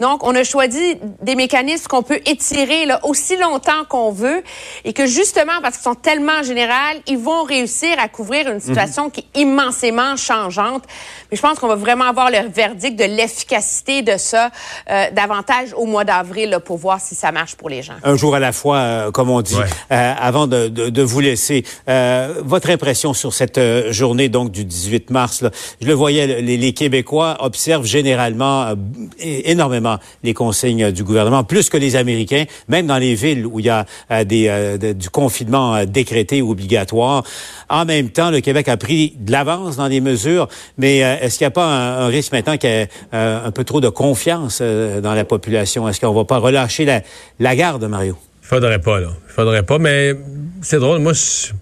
Donc, 0.00 0.24
on 0.26 0.34
a 0.34 0.42
choisi 0.42 0.96
des 1.22 1.36
mécanismes 1.36 1.86
qu'on 1.86 2.02
peut 2.02 2.20
étirer 2.26 2.84
là, 2.84 2.98
aussi 3.04 3.36
longtemps 3.36 3.84
qu'on 3.88 4.10
veut 4.10 4.42
et 4.84 4.92
que 4.92 5.06
justement, 5.06 5.52
parce 5.62 5.76
qu'ils 5.76 5.84
sont 5.84 5.94
tellement 5.94 6.42
généraux, 6.42 6.64
ils 7.06 7.18
vont 7.18 7.44
réussir 7.44 7.96
à 7.98 8.08
couvrir 8.08 8.50
une 8.50 8.60
situation 8.60 9.10
qui 9.10 9.20
est 9.20 9.40
immensément 9.40 10.16
changeante. 10.16 10.84
Mais 11.30 11.36
je 11.36 11.42
pense 11.42 11.58
qu'on 11.58 11.68
va 11.68 11.76
vraiment 11.76 12.06
avoir 12.06 12.30
le 12.30 12.48
verdict 12.48 12.98
de 12.98 13.04
l'efficacité 13.04 14.02
de 14.02 14.16
ça 14.16 14.50
euh, 14.90 15.10
davantage 15.12 15.72
au 15.76 15.86
mois 15.86 16.04
d'avril 16.04 16.58
pour 16.64 16.78
voir 16.78 17.00
si 17.00 17.14
ça 17.14 17.32
marche 17.32 17.54
pour 17.54 17.68
les 17.68 17.82
gens. 17.82 17.94
Un 18.02 18.16
jour 18.16 18.34
à 18.34 18.40
la 18.40 18.52
fois, 18.52 18.78
euh, 18.78 19.10
comme 19.10 19.30
on 19.30 19.42
dit. 19.42 19.56
Euh, 19.92 20.14
avant 20.24 20.46
de, 20.46 20.68
de, 20.68 20.88
de 20.88 21.02
vous 21.02 21.20
laisser, 21.20 21.64
euh, 21.86 22.40
votre 22.42 22.70
impression 22.70 23.12
sur 23.12 23.34
cette 23.34 23.58
euh, 23.58 23.92
journée 23.92 24.30
donc 24.30 24.50
du 24.50 24.64
18 24.64 25.10
mars. 25.10 25.42
Là? 25.42 25.50
Je 25.82 25.86
le 25.86 25.92
voyais, 25.92 26.40
les, 26.40 26.56
les 26.56 26.72
Québécois 26.72 27.36
observent 27.40 27.84
généralement 27.84 28.68
euh, 28.68 28.74
énormément 29.18 29.98
les 30.22 30.32
consignes 30.32 30.90
du 30.92 31.04
gouvernement, 31.04 31.44
plus 31.44 31.68
que 31.68 31.76
les 31.76 31.94
Américains, 31.94 32.44
même 32.68 32.86
dans 32.86 32.96
les 32.96 33.14
villes 33.14 33.44
où 33.44 33.60
il 33.60 33.66
y 33.66 33.68
a 33.68 33.84
euh, 34.10 34.24
des, 34.24 34.48
euh, 34.48 34.78
de, 34.78 34.94
du 34.94 35.10
confinement 35.10 35.84
décrété 35.84 36.40
obligatoire. 36.40 37.22
En 37.68 37.84
même 37.84 38.08
temps, 38.08 38.30
le 38.30 38.40
Québec 38.40 38.68
a 38.68 38.78
pris 38.78 39.12
de 39.18 39.30
l'avance 39.30 39.76
dans 39.76 39.88
les 39.88 40.00
mesures, 40.00 40.48
mais 40.78 40.98
est-ce 40.98 41.36
qu'il 41.36 41.44
n'y 41.44 41.48
a 41.48 41.50
pas 41.50 41.66
un, 41.66 42.06
un, 42.06 42.06
risque 42.06 42.32
maintenant 42.32 42.56
qu'il 42.56 42.70
y 42.70 42.72
ait 42.72 42.88
un 43.12 43.50
peu 43.50 43.64
trop 43.64 43.82
de 43.82 43.90
confiance 43.90 44.62
dans 44.62 45.14
la 45.14 45.24
population? 45.24 45.86
Est-ce 45.88 46.00
qu'on 46.00 46.12
va 46.12 46.24
pas 46.24 46.38
relâcher 46.38 46.84
la, 46.84 47.02
la 47.40 47.56
garde, 47.56 47.84
Mario? 47.84 48.16
Faudrait 48.44 48.78
pas, 48.78 49.00
là. 49.00 49.08
Il 49.26 49.32
faudrait 49.32 49.62
pas, 49.62 49.78
mais 49.78 50.14
c'est 50.60 50.78
drôle. 50.78 50.98
Moi, 51.00 51.14
je, 51.14 51.52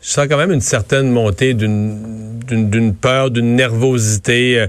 sens 0.00 0.26
quand 0.26 0.38
même 0.38 0.52
une 0.52 0.62
certaine 0.62 1.10
montée 1.10 1.52
d'une 1.52 2.94
peur, 2.98 3.30
d'une 3.30 3.54
nervosité. 3.54 4.66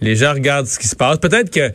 Les 0.00 0.16
gens 0.16 0.32
regardent 0.32 0.66
ce 0.66 0.80
qui 0.80 0.88
se 0.88 0.96
passe. 0.96 1.18
Peut-être 1.18 1.50
que 1.50 1.72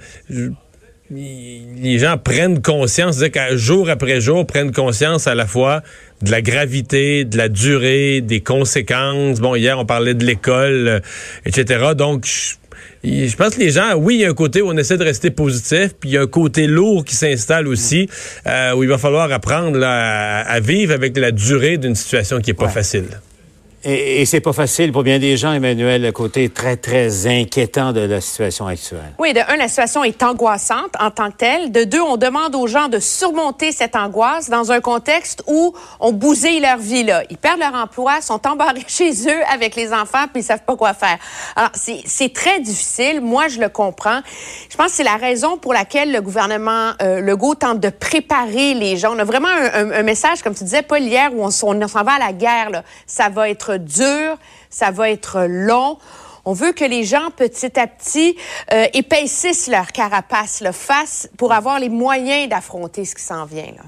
les 1.13 1.97
gens 1.97 2.17
prennent 2.17 2.61
conscience, 2.61 3.17
c'est-à-dire 3.17 3.31
qu'à 3.31 3.55
jour 3.55 3.89
après 3.89 4.19
jour, 4.19 4.45
prennent 4.45 4.73
conscience 4.73 5.27
à 5.27 5.35
la 5.35 5.47
fois 5.47 5.81
de 6.21 6.29
la 6.29 6.41
gravité, 6.41 7.23
de 7.23 7.37
la 7.37 7.47
durée, 7.47 8.19
des 8.19 8.41
conséquences. 8.41 9.39
Bon, 9.39 9.55
hier, 9.55 9.79
on 9.79 9.85
parlait 9.85 10.13
de 10.13 10.25
l'école, 10.25 11.01
etc. 11.45 11.93
Donc, 11.95 12.27
je, 13.03 13.35
pense 13.35 13.55
que 13.55 13.59
les 13.59 13.71
gens, 13.71 13.95
oui, 13.95 14.15
il 14.15 14.21
y 14.21 14.25
a 14.25 14.29
un 14.29 14.33
côté 14.33 14.61
où 14.61 14.69
on 14.69 14.77
essaie 14.77 14.97
de 14.97 15.03
rester 15.03 15.31
positif, 15.31 15.95
puis 15.99 16.09
il 16.09 16.13
y 16.13 16.17
a 16.17 16.21
un 16.21 16.27
côté 16.27 16.67
lourd 16.67 17.03
qui 17.03 17.15
s'installe 17.15 17.67
aussi, 17.67 18.07
euh, 18.47 18.73
où 18.73 18.83
il 18.83 18.89
va 18.89 18.97
falloir 18.97 19.31
apprendre 19.31 19.77
là, 19.77 20.41
à, 20.41 20.51
à, 20.51 20.59
vivre 20.59 20.93
avec 20.93 21.17
la 21.17 21.31
durée 21.31 21.77
d'une 21.77 21.95
situation 21.95 22.39
qui 22.39 22.51
est 22.51 22.55
pas 22.55 22.65
ouais. 22.65 22.71
facile. 22.71 23.07
Et, 23.83 24.21
et 24.21 24.25
c'est 24.25 24.41
pas 24.41 24.53
facile 24.53 24.91
pour 24.91 25.01
bien 25.01 25.17
des 25.17 25.37
gens, 25.37 25.53
Emmanuel, 25.53 26.03
le 26.03 26.11
côté 26.11 26.49
très, 26.49 26.77
très 26.77 27.25
inquiétant 27.25 27.93
de 27.93 28.01
la 28.01 28.21
situation 28.21 28.67
actuelle. 28.67 29.13
Oui, 29.17 29.33
de 29.33 29.39
un, 29.39 29.55
la 29.55 29.67
situation 29.67 30.03
est 30.03 30.21
angoissante 30.21 30.91
en 30.99 31.09
tant 31.09 31.31
que 31.31 31.37
telle. 31.37 31.71
De 31.71 31.83
deux, 31.83 32.01
on 32.01 32.17
demande 32.17 32.55
aux 32.55 32.67
gens 32.67 32.89
de 32.89 32.99
surmonter 32.99 33.71
cette 33.71 33.95
angoisse 33.95 34.49
dans 34.49 34.71
un 34.71 34.81
contexte 34.81 35.43
où 35.47 35.73
on 35.99 36.11
bousille 36.11 36.59
leur 36.59 36.77
vie. 36.77 37.03
Là. 37.03 37.23
Ils 37.31 37.37
perdent 37.37 37.59
leur 37.59 37.73
emploi, 37.73 38.21
sont 38.21 38.45
embarqués 38.47 38.83
chez 38.87 39.11
eux 39.27 39.41
avec 39.51 39.75
les 39.75 39.91
enfants, 39.93 40.25
puis 40.31 40.41
ils 40.41 40.45
savent 40.45 40.63
pas 40.65 40.75
quoi 40.75 40.93
faire. 40.93 41.17
Alors, 41.55 41.71
c'est 41.73 42.33
très 42.33 42.59
difficile. 42.59 43.19
Moi, 43.19 43.47
je 43.47 43.59
le 43.59 43.69
comprends. 43.69 44.21
Je 44.69 44.77
pense 44.77 44.87
que 44.87 44.93
c'est 44.93 45.03
la 45.03 45.17
raison 45.17 45.57
pour 45.57 45.73
laquelle 45.73 46.11
le 46.11 46.21
gouvernement 46.21 46.91
euh, 47.01 47.21
Legault 47.21 47.55
tente 47.55 47.79
de 47.79 47.89
préparer 47.89 48.75
les 48.75 48.97
gens. 48.97 49.15
On 49.15 49.19
a 49.19 49.23
vraiment 49.23 49.47
un 49.47 50.03
message, 50.03 50.43
comme 50.43 50.53
tu 50.53 50.63
disais, 50.63 50.83
Paul, 50.83 51.01
hier, 51.01 51.31
où 51.33 51.43
on, 51.43 51.47
on 51.47 51.87
s'en 51.87 52.03
va 52.03 52.13
à 52.13 52.19
la 52.19 52.33
guerre. 52.33 52.69
Là. 52.69 52.83
Ça 53.07 53.29
va 53.29 53.49
être 53.49 53.70
dur, 53.77 54.37
ça 54.69 54.91
va 54.91 55.09
être 55.09 55.45
long. 55.47 55.97
On 56.45 56.53
veut 56.53 56.71
que 56.71 56.85
les 56.85 57.03
gens, 57.03 57.29
petit 57.35 57.79
à 57.79 57.87
petit, 57.87 58.35
euh, 58.73 58.87
épaississent 58.93 59.67
leur 59.67 59.91
carapace, 59.91 60.61
le 60.61 60.71
face 60.71 61.29
pour 61.37 61.53
avoir 61.53 61.79
les 61.79 61.89
moyens 61.89 62.49
d'affronter 62.49 63.05
ce 63.05 63.15
qui 63.15 63.23
s'en 63.23 63.45
vient. 63.45 63.71
Là. 63.77 63.83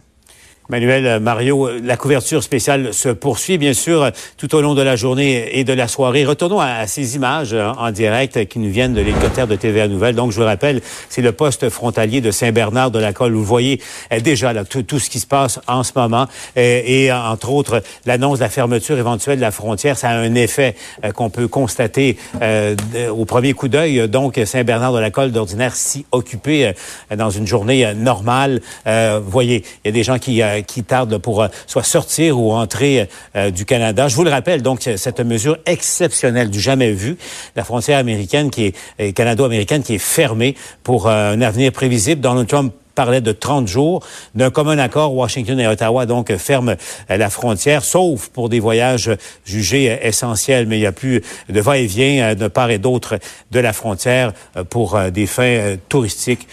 Manuel 0.70 1.20
Mario, 1.20 1.70
la 1.84 1.98
couverture 1.98 2.42
spéciale 2.42 2.94
se 2.94 3.10
poursuit 3.10 3.58
bien 3.58 3.74
sûr 3.74 4.10
tout 4.38 4.56
au 4.56 4.62
long 4.62 4.76
de 4.76 4.82
la 4.82 4.96
journée 4.96 5.60
et 5.60 5.66
de 5.66 5.74
la 5.74 5.90
soirée. 5.90 6.24
Retournons 6.24 6.62
à, 6.62 6.88
ces 6.88 7.16
images 7.16 7.54
en 7.54 7.92
direct 7.92 8.46
qui 8.48 8.60
nous 8.60 8.72
viennent 8.72 8.94
de 8.94 9.02
l'hélicoptère 9.02 9.46
de 9.46 9.58
TVA 9.58 9.90
Nouvelle. 9.90 10.16
Donc 10.16 10.32
je 10.32 10.40
vous 10.40 10.46
rappelle, 10.46 10.82
c'est 11.10 11.22
le 11.22 11.34
poste 11.34 11.70
frontalier 11.70 12.22
de 12.22 12.32
Saint-Bernard 12.32 12.92
de 12.92 13.00
la 13.00 13.12
Colle. 13.12 13.34
Vous 13.34 13.44
voyez 13.44 13.82
déjà 14.24 14.54
là, 14.54 14.64
tout, 14.64 15.00
ce 15.00 15.10
qui 15.10 15.20
se 15.20 15.28
passe 15.28 15.60
en 15.68 15.84
ce 15.84 15.92
moment 15.98 16.28
et, 16.56 17.12
entre 17.12 17.52
autres 17.52 17.84
l'annonce 18.06 18.40
de 18.40 18.44
la 18.44 18.50
fermeture 18.50 18.98
éventuelle 18.98 19.38
de 19.38 19.42
la 19.42 19.52
frontière. 19.52 19.98
Ça 19.98 20.12
a 20.12 20.16
un 20.16 20.36
effet 20.36 20.76
euh, 21.04 21.12
qu'on 21.12 21.30
peut 21.30 21.50
constater 21.50 22.18
euh, 22.42 22.76
au 23.10 23.26
premier 23.26 23.52
coup 23.52 23.68
d'œil. 23.68 24.08
Donc 24.08 24.40
Saint-Bernard 24.46 24.94
de 24.94 25.00
la 25.00 25.12
Colle 25.12 25.34
d'ordinaire 25.34 25.76
si 25.76 26.06
occupé 26.14 26.68
euh, 26.68 27.16
dans 27.18 27.30
une 27.30 27.48
journée 27.48 27.94
normale. 27.96 28.62
vous 28.86 29.30
voyez, 29.30 29.64
il 29.84 29.88
y 29.88 29.90
a 29.90 29.92
des 29.92 30.04
gens 30.04 30.20
qui 30.20 30.42
qui 30.62 30.84
tardent 30.84 31.18
pour 31.18 31.42
euh, 31.42 31.48
soit 31.68 31.84
sortir 31.84 32.40
ou 32.40 32.52
entrer 32.52 33.10
euh, 33.36 33.52
du 33.52 33.66
Canada. 33.66 34.08
Je 34.08 34.16
vous 34.16 34.24
le 34.24 34.30
rappelle, 34.30 34.62
donc, 34.62 34.82
cette 34.82 35.20
mesure 35.20 35.58
exceptionnelle 35.66 36.50
du 36.50 36.60
jamais 36.60 36.92
vu, 36.92 37.18
la 37.56 37.64
frontière 37.64 37.98
américaine 37.98 38.50
qui 38.50 38.74
est 39.00 39.14
canado-américaine 39.14 39.84
qui 39.84 39.96
est 39.96 40.00
fermée 40.00 40.56
pour 40.84 41.08
euh, 41.08 41.34
un 41.34 41.42
avenir 41.42 41.72
prévisible. 41.72 42.22
Donald 42.22 42.48
Trump 42.48 42.74
parlait 42.96 43.22
de 43.22 43.32
30 43.32 43.68
jours. 43.68 44.06
D'un 44.36 44.50
commun 44.50 44.78
accord, 44.78 45.16
Washington 45.16 45.60
et 45.60 45.68
Ottawa 45.68 46.06
donc 46.06 46.36
ferment 46.38 46.76
la 47.10 47.30
frontière, 47.30 47.84
sauf 47.84 48.30
pour 48.30 48.50
des 48.50 48.60
voyages 48.60 49.12
jugés 49.46 50.00
essentiels. 50.02 50.68
Mais 50.68 50.78
il 50.78 50.82
n'y 50.82 50.86
a 50.86 50.92
plus 50.92 51.22
de 51.50 51.62
va-et-vient 51.62 52.36
de 52.36 52.48
part 52.48 52.70
et 52.70 52.78
d'autre 52.78 53.20
de 53.52 53.60
la 53.60 53.74
frontière 53.74 54.34
pour 54.70 55.00
des 55.12 55.28
fins 55.28 55.76
touristiques 55.90 56.48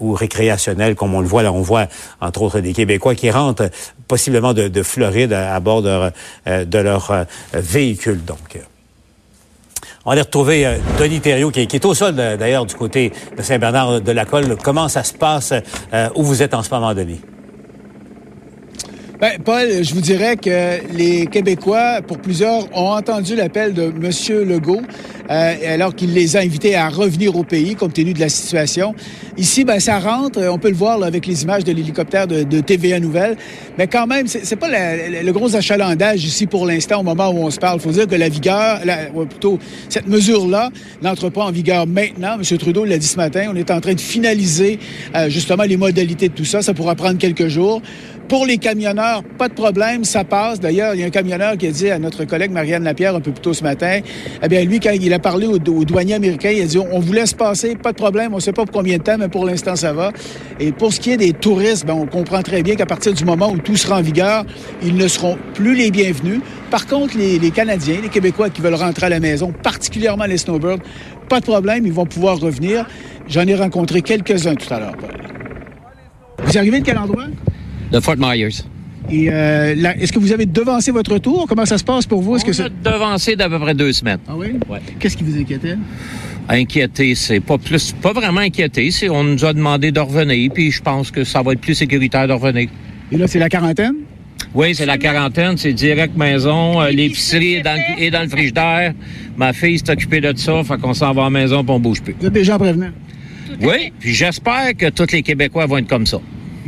ou 0.00 0.12
récréationnelles, 0.12 0.94
comme 0.94 1.14
on 1.14 1.20
le 1.20 1.26
voit 1.26 1.42
là. 1.42 1.52
On 1.52 1.62
voit 1.62 1.86
entre 2.20 2.42
autres 2.42 2.60
des 2.60 2.72
Québécois 2.72 3.14
qui 3.14 3.30
rentrent 3.30 3.70
possiblement 4.08 4.52
de, 4.52 4.68
de 4.68 4.82
Floride 4.82 5.32
à, 5.32 5.54
à 5.54 5.60
bord 5.60 5.82
de, 5.82 6.10
de 6.46 6.78
leur 6.78 7.26
véhicule. 7.52 8.24
Donc. 8.24 8.58
On 10.04 10.10
va 10.10 10.12
aller 10.12 10.22
retrouver 10.22 10.66
euh, 10.66 10.76
Denis 10.98 11.20
Thériault, 11.20 11.50
qui, 11.50 11.60
est 11.60 11.84
au 11.86 11.94
sol 11.94 12.14
d'ailleurs 12.14 12.66
du 12.66 12.74
côté 12.74 13.10
de 13.36 13.42
Saint-Bernard 13.42 14.02
de 14.02 14.12
la 14.12 14.26
Colle. 14.26 14.56
Comment 14.62 14.88
ça 14.88 15.02
se 15.02 15.14
passe? 15.14 15.54
Euh, 15.94 16.08
où 16.14 16.22
vous 16.22 16.42
êtes 16.42 16.52
en 16.52 16.62
ce 16.62 16.68
moment, 16.68 16.92
Denis? 16.92 17.20
Ben, 19.24 19.38
Paul, 19.42 19.82
je 19.82 19.94
vous 19.94 20.02
dirais 20.02 20.36
que 20.36 20.80
les 20.94 21.24
Québécois, 21.24 22.02
pour 22.06 22.18
plusieurs, 22.18 22.68
ont 22.76 22.90
entendu 22.90 23.34
l'appel 23.34 23.72
de 23.72 23.84
M. 23.84 24.46
Legault, 24.46 24.82
euh, 25.30 25.54
alors 25.66 25.94
qu'il 25.94 26.12
les 26.12 26.36
a 26.36 26.40
invités 26.40 26.76
à 26.76 26.90
revenir 26.90 27.34
au 27.34 27.42
pays, 27.42 27.74
compte 27.74 27.94
tenu 27.94 28.12
de 28.12 28.20
la 28.20 28.28
situation. 28.28 28.94
Ici, 29.38 29.64
ben, 29.64 29.80
ça 29.80 29.98
rentre, 29.98 30.46
on 30.46 30.58
peut 30.58 30.68
le 30.68 30.76
voir 30.76 31.02
avec 31.02 31.26
les 31.26 31.42
images 31.42 31.64
de 31.64 31.72
l'hélicoptère 31.72 32.26
de, 32.26 32.60
TVA 32.60 33.00
Nouvelle, 33.00 33.38
mais 33.78 33.86
quand 33.86 34.06
même, 34.06 34.26
c'est 34.26 34.56
pas 34.56 34.68
le 34.68 35.32
gros 35.32 35.56
achalandage 35.56 36.22
ici 36.22 36.46
pour 36.46 36.66
l'instant, 36.66 37.00
au 37.00 37.02
moment 37.02 37.30
où 37.30 37.38
on 37.38 37.50
se 37.50 37.58
parle. 37.58 37.78
Il 37.78 37.82
faut 37.82 37.92
dire 37.92 38.06
que 38.06 38.16
la 38.16 38.28
vigueur, 38.28 38.80
ou 39.14 39.24
plutôt, 39.24 39.58
cette 39.88 40.06
mesure-là 40.06 40.68
n'entre 41.00 41.30
pas 41.30 41.44
en 41.44 41.50
vigueur 41.50 41.86
maintenant. 41.86 42.34
M. 42.34 42.58
Trudeau 42.58 42.84
l'a 42.84 42.98
dit 42.98 43.06
ce 43.06 43.16
matin, 43.16 43.48
on 43.50 43.56
est 43.56 43.70
en 43.70 43.80
train 43.80 43.94
de 43.94 44.00
finaliser 44.00 44.78
euh, 45.16 45.30
justement 45.30 45.62
les 45.62 45.78
modalités 45.78 46.28
de 46.28 46.34
tout 46.34 46.44
ça. 46.44 46.60
Ça 46.60 46.74
pourra 46.74 46.94
prendre 46.94 47.16
quelques 47.16 47.48
jours. 47.48 47.80
Pour 48.28 48.46
les 48.46 48.56
camionneurs, 48.56 49.22
pas 49.36 49.48
de 49.48 49.54
problème, 49.54 50.04
ça 50.04 50.24
passe. 50.24 50.58
D'ailleurs, 50.58 50.94
il 50.94 51.00
y 51.00 51.02
a 51.02 51.06
un 51.06 51.10
camionneur 51.10 51.58
qui 51.58 51.66
a 51.66 51.70
dit 51.70 51.90
à 51.90 51.98
notre 51.98 52.24
collègue 52.24 52.50
Marianne 52.50 52.82
Lapierre 52.82 53.14
un 53.14 53.20
peu 53.20 53.32
plus 53.32 53.42
tôt 53.42 53.52
ce 53.52 53.62
matin, 53.62 54.00
eh 54.42 54.48
bien, 54.48 54.64
lui, 54.64 54.80
quand 54.80 54.92
il 54.92 55.12
a 55.12 55.18
parlé 55.18 55.46
aux, 55.46 55.58
douaniers 55.58 56.14
américains, 56.14 56.50
il 56.50 56.62
a 56.62 56.66
dit, 56.66 56.78
on 56.78 57.00
vous 57.00 57.12
laisse 57.12 57.34
passer, 57.34 57.76
pas 57.76 57.92
de 57.92 57.96
problème, 57.96 58.32
on 58.32 58.36
ne 58.36 58.40
sait 58.40 58.52
pas 58.52 58.64
pour 58.64 58.72
combien 58.72 58.96
de 58.96 59.02
temps, 59.02 59.18
mais 59.18 59.28
pour 59.28 59.44
l'instant, 59.44 59.76
ça 59.76 59.92
va. 59.92 60.10
Et 60.58 60.72
pour 60.72 60.92
ce 60.92 61.00
qui 61.00 61.12
est 61.12 61.16
des 61.18 61.32
touristes, 61.32 61.86
ben, 61.86 61.94
on 61.94 62.06
comprend 62.06 62.42
très 62.42 62.62
bien 62.62 62.76
qu'à 62.76 62.86
partir 62.86 63.12
du 63.12 63.24
moment 63.24 63.50
où 63.50 63.58
tout 63.58 63.76
sera 63.76 63.98
en 63.98 64.02
vigueur, 64.02 64.44
ils 64.82 64.96
ne 64.96 65.06
seront 65.06 65.36
plus 65.52 65.74
les 65.74 65.90
bienvenus. 65.90 66.40
Par 66.70 66.86
contre, 66.86 67.18
les, 67.18 67.38
les 67.38 67.50
Canadiens, 67.50 67.98
les 68.02 68.08
Québécois 68.08 68.48
qui 68.48 68.62
veulent 68.62 68.74
rentrer 68.74 69.06
à 69.06 69.10
la 69.10 69.20
maison, 69.20 69.52
particulièrement 69.62 70.24
les 70.24 70.38
snowbirds, 70.38 70.80
pas 71.28 71.40
de 71.40 71.44
problème, 71.44 71.86
ils 71.86 71.92
vont 71.92 72.06
pouvoir 72.06 72.38
revenir. 72.38 72.86
J'en 73.28 73.46
ai 73.46 73.54
rencontré 73.54 74.02
quelques-uns 74.02 74.54
tout 74.54 74.72
à 74.72 74.80
l'heure. 74.80 74.96
Vous 76.42 76.58
arrivez 76.58 76.80
de 76.80 76.84
quel 76.84 76.98
endroit? 76.98 77.26
De 77.94 78.00
Fort 78.00 78.16
Myers. 78.18 78.64
Et 79.10 79.28
euh, 79.30 79.74
est-ce 80.00 80.12
que 80.12 80.18
vous 80.18 80.32
avez 80.32 80.46
devancé 80.46 80.90
votre 80.90 81.12
retour? 81.12 81.46
Comment 81.48 81.66
ça 81.66 81.78
se 81.78 81.84
passe 81.84 82.06
pour 82.06 82.22
vous? 82.22 82.36
Est-ce 82.36 82.44
que 82.44 82.62
a 82.62 82.68
devancé 82.68 83.36
d'à 83.36 83.48
peu 83.48 83.58
près 83.60 83.74
deux 83.74 83.92
semaines. 83.92 84.18
Ah 84.26 84.32
oui? 84.36 84.48
Ouais. 84.68 84.80
Qu'est-ce 84.98 85.16
qui 85.16 85.22
vous 85.22 85.38
inquiétait? 85.38 85.76
Inquiété, 86.48 87.14
c'est 87.14 87.40
pas 87.40 87.56
plus, 87.56 87.92
pas 87.92 88.12
vraiment 88.12 88.40
inquiété. 88.40 88.90
C'est 88.90 89.08
on 89.08 89.22
nous 89.22 89.44
a 89.44 89.52
demandé 89.52 89.92
de 89.92 90.00
revenir, 90.00 90.50
puis 90.52 90.70
je 90.70 90.82
pense 90.82 91.10
que 91.10 91.22
ça 91.22 91.42
va 91.42 91.52
être 91.52 91.60
plus 91.60 91.74
sécuritaire 91.74 92.26
de 92.26 92.32
revenir. 92.32 92.68
Et 93.12 93.16
là, 93.16 93.28
c'est 93.28 93.38
la 93.38 93.48
quarantaine? 93.48 93.94
Oui, 94.54 94.74
c'est 94.74 94.86
la 94.86 94.98
quarantaine, 94.98 95.56
c'est 95.56 95.72
direct 95.72 96.16
maison, 96.16 96.80
euh, 96.80 96.90
l'épicerie 96.90 97.54
est 97.54 97.62
dans, 97.62 97.78
est 97.98 98.10
dans 98.10 98.22
le 98.22 98.28
frigidaire. 98.28 98.92
Ma 99.36 99.52
fille 99.52 99.78
s'est 99.78 99.90
occupée 99.90 100.20
de 100.20 100.36
ça, 100.36 100.62
fait 100.64 100.80
qu'on 100.80 100.94
s'en 100.94 101.12
va 101.12 101.22
à 101.22 101.24
la 101.24 101.30
maison 101.30 101.62
puis 101.62 101.72
on 101.72 101.80
bouge 101.80 102.02
plus. 102.02 102.14
Vous 102.18 102.26
êtes 102.26 102.32
déjà 102.32 102.58
prévenu? 102.58 102.86
Oui, 103.60 103.92
puis 104.00 104.12
j'espère 104.12 104.74
que 104.76 104.90
tous 104.90 105.12
les 105.12 105.22
Québécois 105.22 105.66
vont 105.66 105.78
être 105.78 105.88
comme 105.88 106.06
ça. 106.06 106.18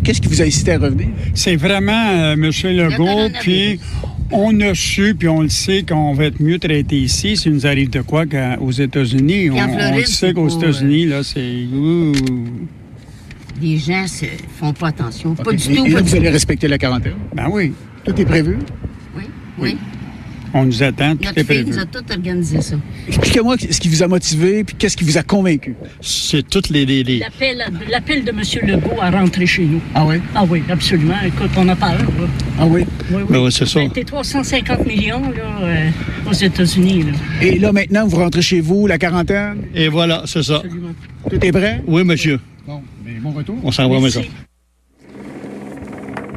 Qu'est-ce 0.03 0.21
qui 0.21 0.29
vous 0.29 0.43
a 0.43 0.45
incité 0.45 0.73
à 0.73 0.79
revenir? 0.79 1.09
C'est 1.35 1.57
vraiment 1.57 2.09
euh, 2.11 2.35
M. 2.35 2.43
Legault, 2.43 3.29
puis 3.41 3.81
on 4.31 4.61
a 4.61 4.75
su, 4.75 5.15
puis 5.19 5.29
on 5.29 5.43
le 5.43 5.49
sait 5.49 5.85
qu'on 5.89 6.13
va 6.15 6.27
être 6.27 6.41
mieux 6.41 6.59
traité 6.59 6.97
ici 6.97 7.37
s'il 7.37 7.53
nous 7.53 7.67
arrive 7.67 7.91
de 7.91 8.01
quoi 8.01 8.25
aux 8.61 8.73
États-Unis. 8.73 9.51
On, 9.51 9.57
on, 9.57 9.97
le 9.97 10.05
sait 10.05 10.33
qu'aux 10.33 10.49
États-Unis, 10.49 11.07
là, 11.07 11.23
c'est... 11.23 11.65
Les 13.63 13.79
gens 13.79 14.03
ne 14.03 14.29
font 14.59 14.73
pas 14.73 14.89
attention. 14.89 15.31
Okay. 15.33 15.43
Pas 15.43 15.53
du 15.53 15.77
tout. 15.77 15.87
Et 15.87 15.91
là, 15.91 15.99
pas 16.01 16.03
vous 16.03 16.15
allez 16.15 16.29
respecter 16.29 16.69
la 16.69 16.77
quarantaine? 16.77 17.15
Ben 17.35 17.49
oui. 17.51 17.73
Tout 18.05 18.21
est 18.21 18.25
prévu? 18.25 18.59
Oui, 19.17 19.23
oui. 19.59 19.71
oui. 19.73 19.96
On 20.59 20.65
nous 20.65 20.83
attend, 20.83 21.15
tout 21.17 21.25
Notre 21.25 21.39
est 21.39 21.45
fille 21.45 21.63
prévu. 21.63 21.71
nous 21.71 21.79
a 21.79 21.85
tout 21.85 22.05
organisé 22.11 22.61
ça. 22.63 22.77
Expliquez-moi 23.09 23.57
ce 23.59 23.79
qui 23.79 23.89
vous 23.91 24.03
a 24.03 24.09
motivé, 24.09 24.65
puis 24.65 24.75
qu'est-ce 24.79 24.97
qui 24.97 25.05
vous 25.05 25.19
a 25.19 25.23
convaincu. 25.23 25.75
C'est 26.01 26.49
toutes 26.49 26.71
les... 26.71 26.87
les, 26.87 27.05
les- 27.05 27.19
L'appel, 27.19 27.63
l'appel 27.91 28.25
de 28.25 28.31
M. 28.31 28.41
Legault 28.67 29.01
à 29.03 29.11
rentrer 29.11 29.45
chez 29.47 29.65
nous. 29.65 29.83
Ah 29.95 30.07
oui? 30.07 30.17
Ah 30.35 30.45
oui, 30.49 30.63
absolument. 30.71 31.15
Écoute, 31.27 31.51
on 31.59 31.69
a 31.69 31.77
peur. 31.77 31.91
là. 31.99 32.05
Ah 32.59 32.67
oui? 32.67 32.85
Oui, 33.11 33.17
oui. 33.21 33.23
Ben 33.29 33.39
oui, 33.41 33.53
c'est 33.53 33.67
ça. 33.67 33.81
C'était 33.83 34.05
350 34.05 34.87
millions 34.87 35.21
là, 35.31 35.61
euh, 35.63 35.91
aux 36.31 36.33
États-Unis. 36.33 37.03
là. 37.05 37.13
Et 37.43 37.59
là, 37.59 37.73
maintenant, 37.73 38.07
vous 38.07 38.17
rentrez 38.17 38.41
chez 38.43 38.61
vous, 38.63 38.87
la 38.87 38.97
quarantaine? 38.97 39.59
Et 39.75 39.89
voilà, 39.89 40.23
c'est 40.25 40.43
ça. 40.43 40.63
Tout 41.29 41.45
est 41.45 41.53
prêt? 41.53 41.83
Oui, 41.87 42.03
monsieur. 42.03 42.41
Bon, 42.67 42.81
mais 43.05 43.13
bon 43.21 43.31
retour. 43.33 43.57
On 43.63 43.71
s'en 43.71 43.89
va 43.91 44.01
maison. 44.01 44.23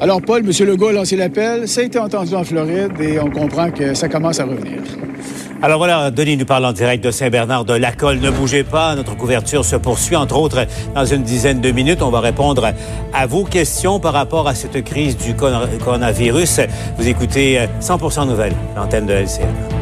Alors, 0.01 0.21
Paul, 0.21 0.43
M. 0.45 0.67
Legault 0.67 0.87
a 0.87 0.93
lancé 0.93 1.17
l'appel. 1.17 1.67
Ça 1.67 1.81
a 1.81 1.83
été 1.83 1.99
entendu 1.99 2.33
en 2.33 2.43
Floride 2.43 2.93
et 3.01 3.19
on 3.19 3.29
comprend 3.29 3.69
que 3.69 3.93
ça 3.93 4.07
commence 4.07 4.39
à 4.39 4.45
revenir. 4.45 4.79
Alors 5.61 5.77
voilà, 5.77 6.09
Denis 6.09 6.37
nous 6.37 6.45
parle 6.45 6.65
en 6.65 6.71
direct 6.71 7.03
de 7.03 7.11
Saint-Bernard 7.11 7.65
de 7.65 7.73
Lacolle. 7.73 8.19
Ne 8.19 8.29
bougez 8.29 8.63
pas, 8.63 8.95
notre 8.95 9.17
couverture 9.17 9.65
se 9.65 9.75
poursuit. 9.75 10.15
Entre 10.15 10.37
autres, 10.37 10.65
dans 10.95 11.03
une 11.03 11.23
dizaine 11.23 11.59
de 11.59 11.71
minutes, 11.71 12.01
on 12.01 12.11
va 12.11 12.21
répondre 12.21 12.71
à 13.13 13.27
vos 13.27 13.43
questions 13.43 13.99
par 13.99 14.13
rapport 14.13 14.47
à 14.47 14.55
cette 14.55 14.81
crise 14.85 15.17
du 15.17 15.35
coronavirus. 15.35 16.61
Vous 16.97 17.07
écoutez 17.09 17.59
100% 17.81 18.25
Nouvelles, 18.25 18.55
l'antenne 18.77 19.05
de 19.05 19.13
LCN. 19.13 19.78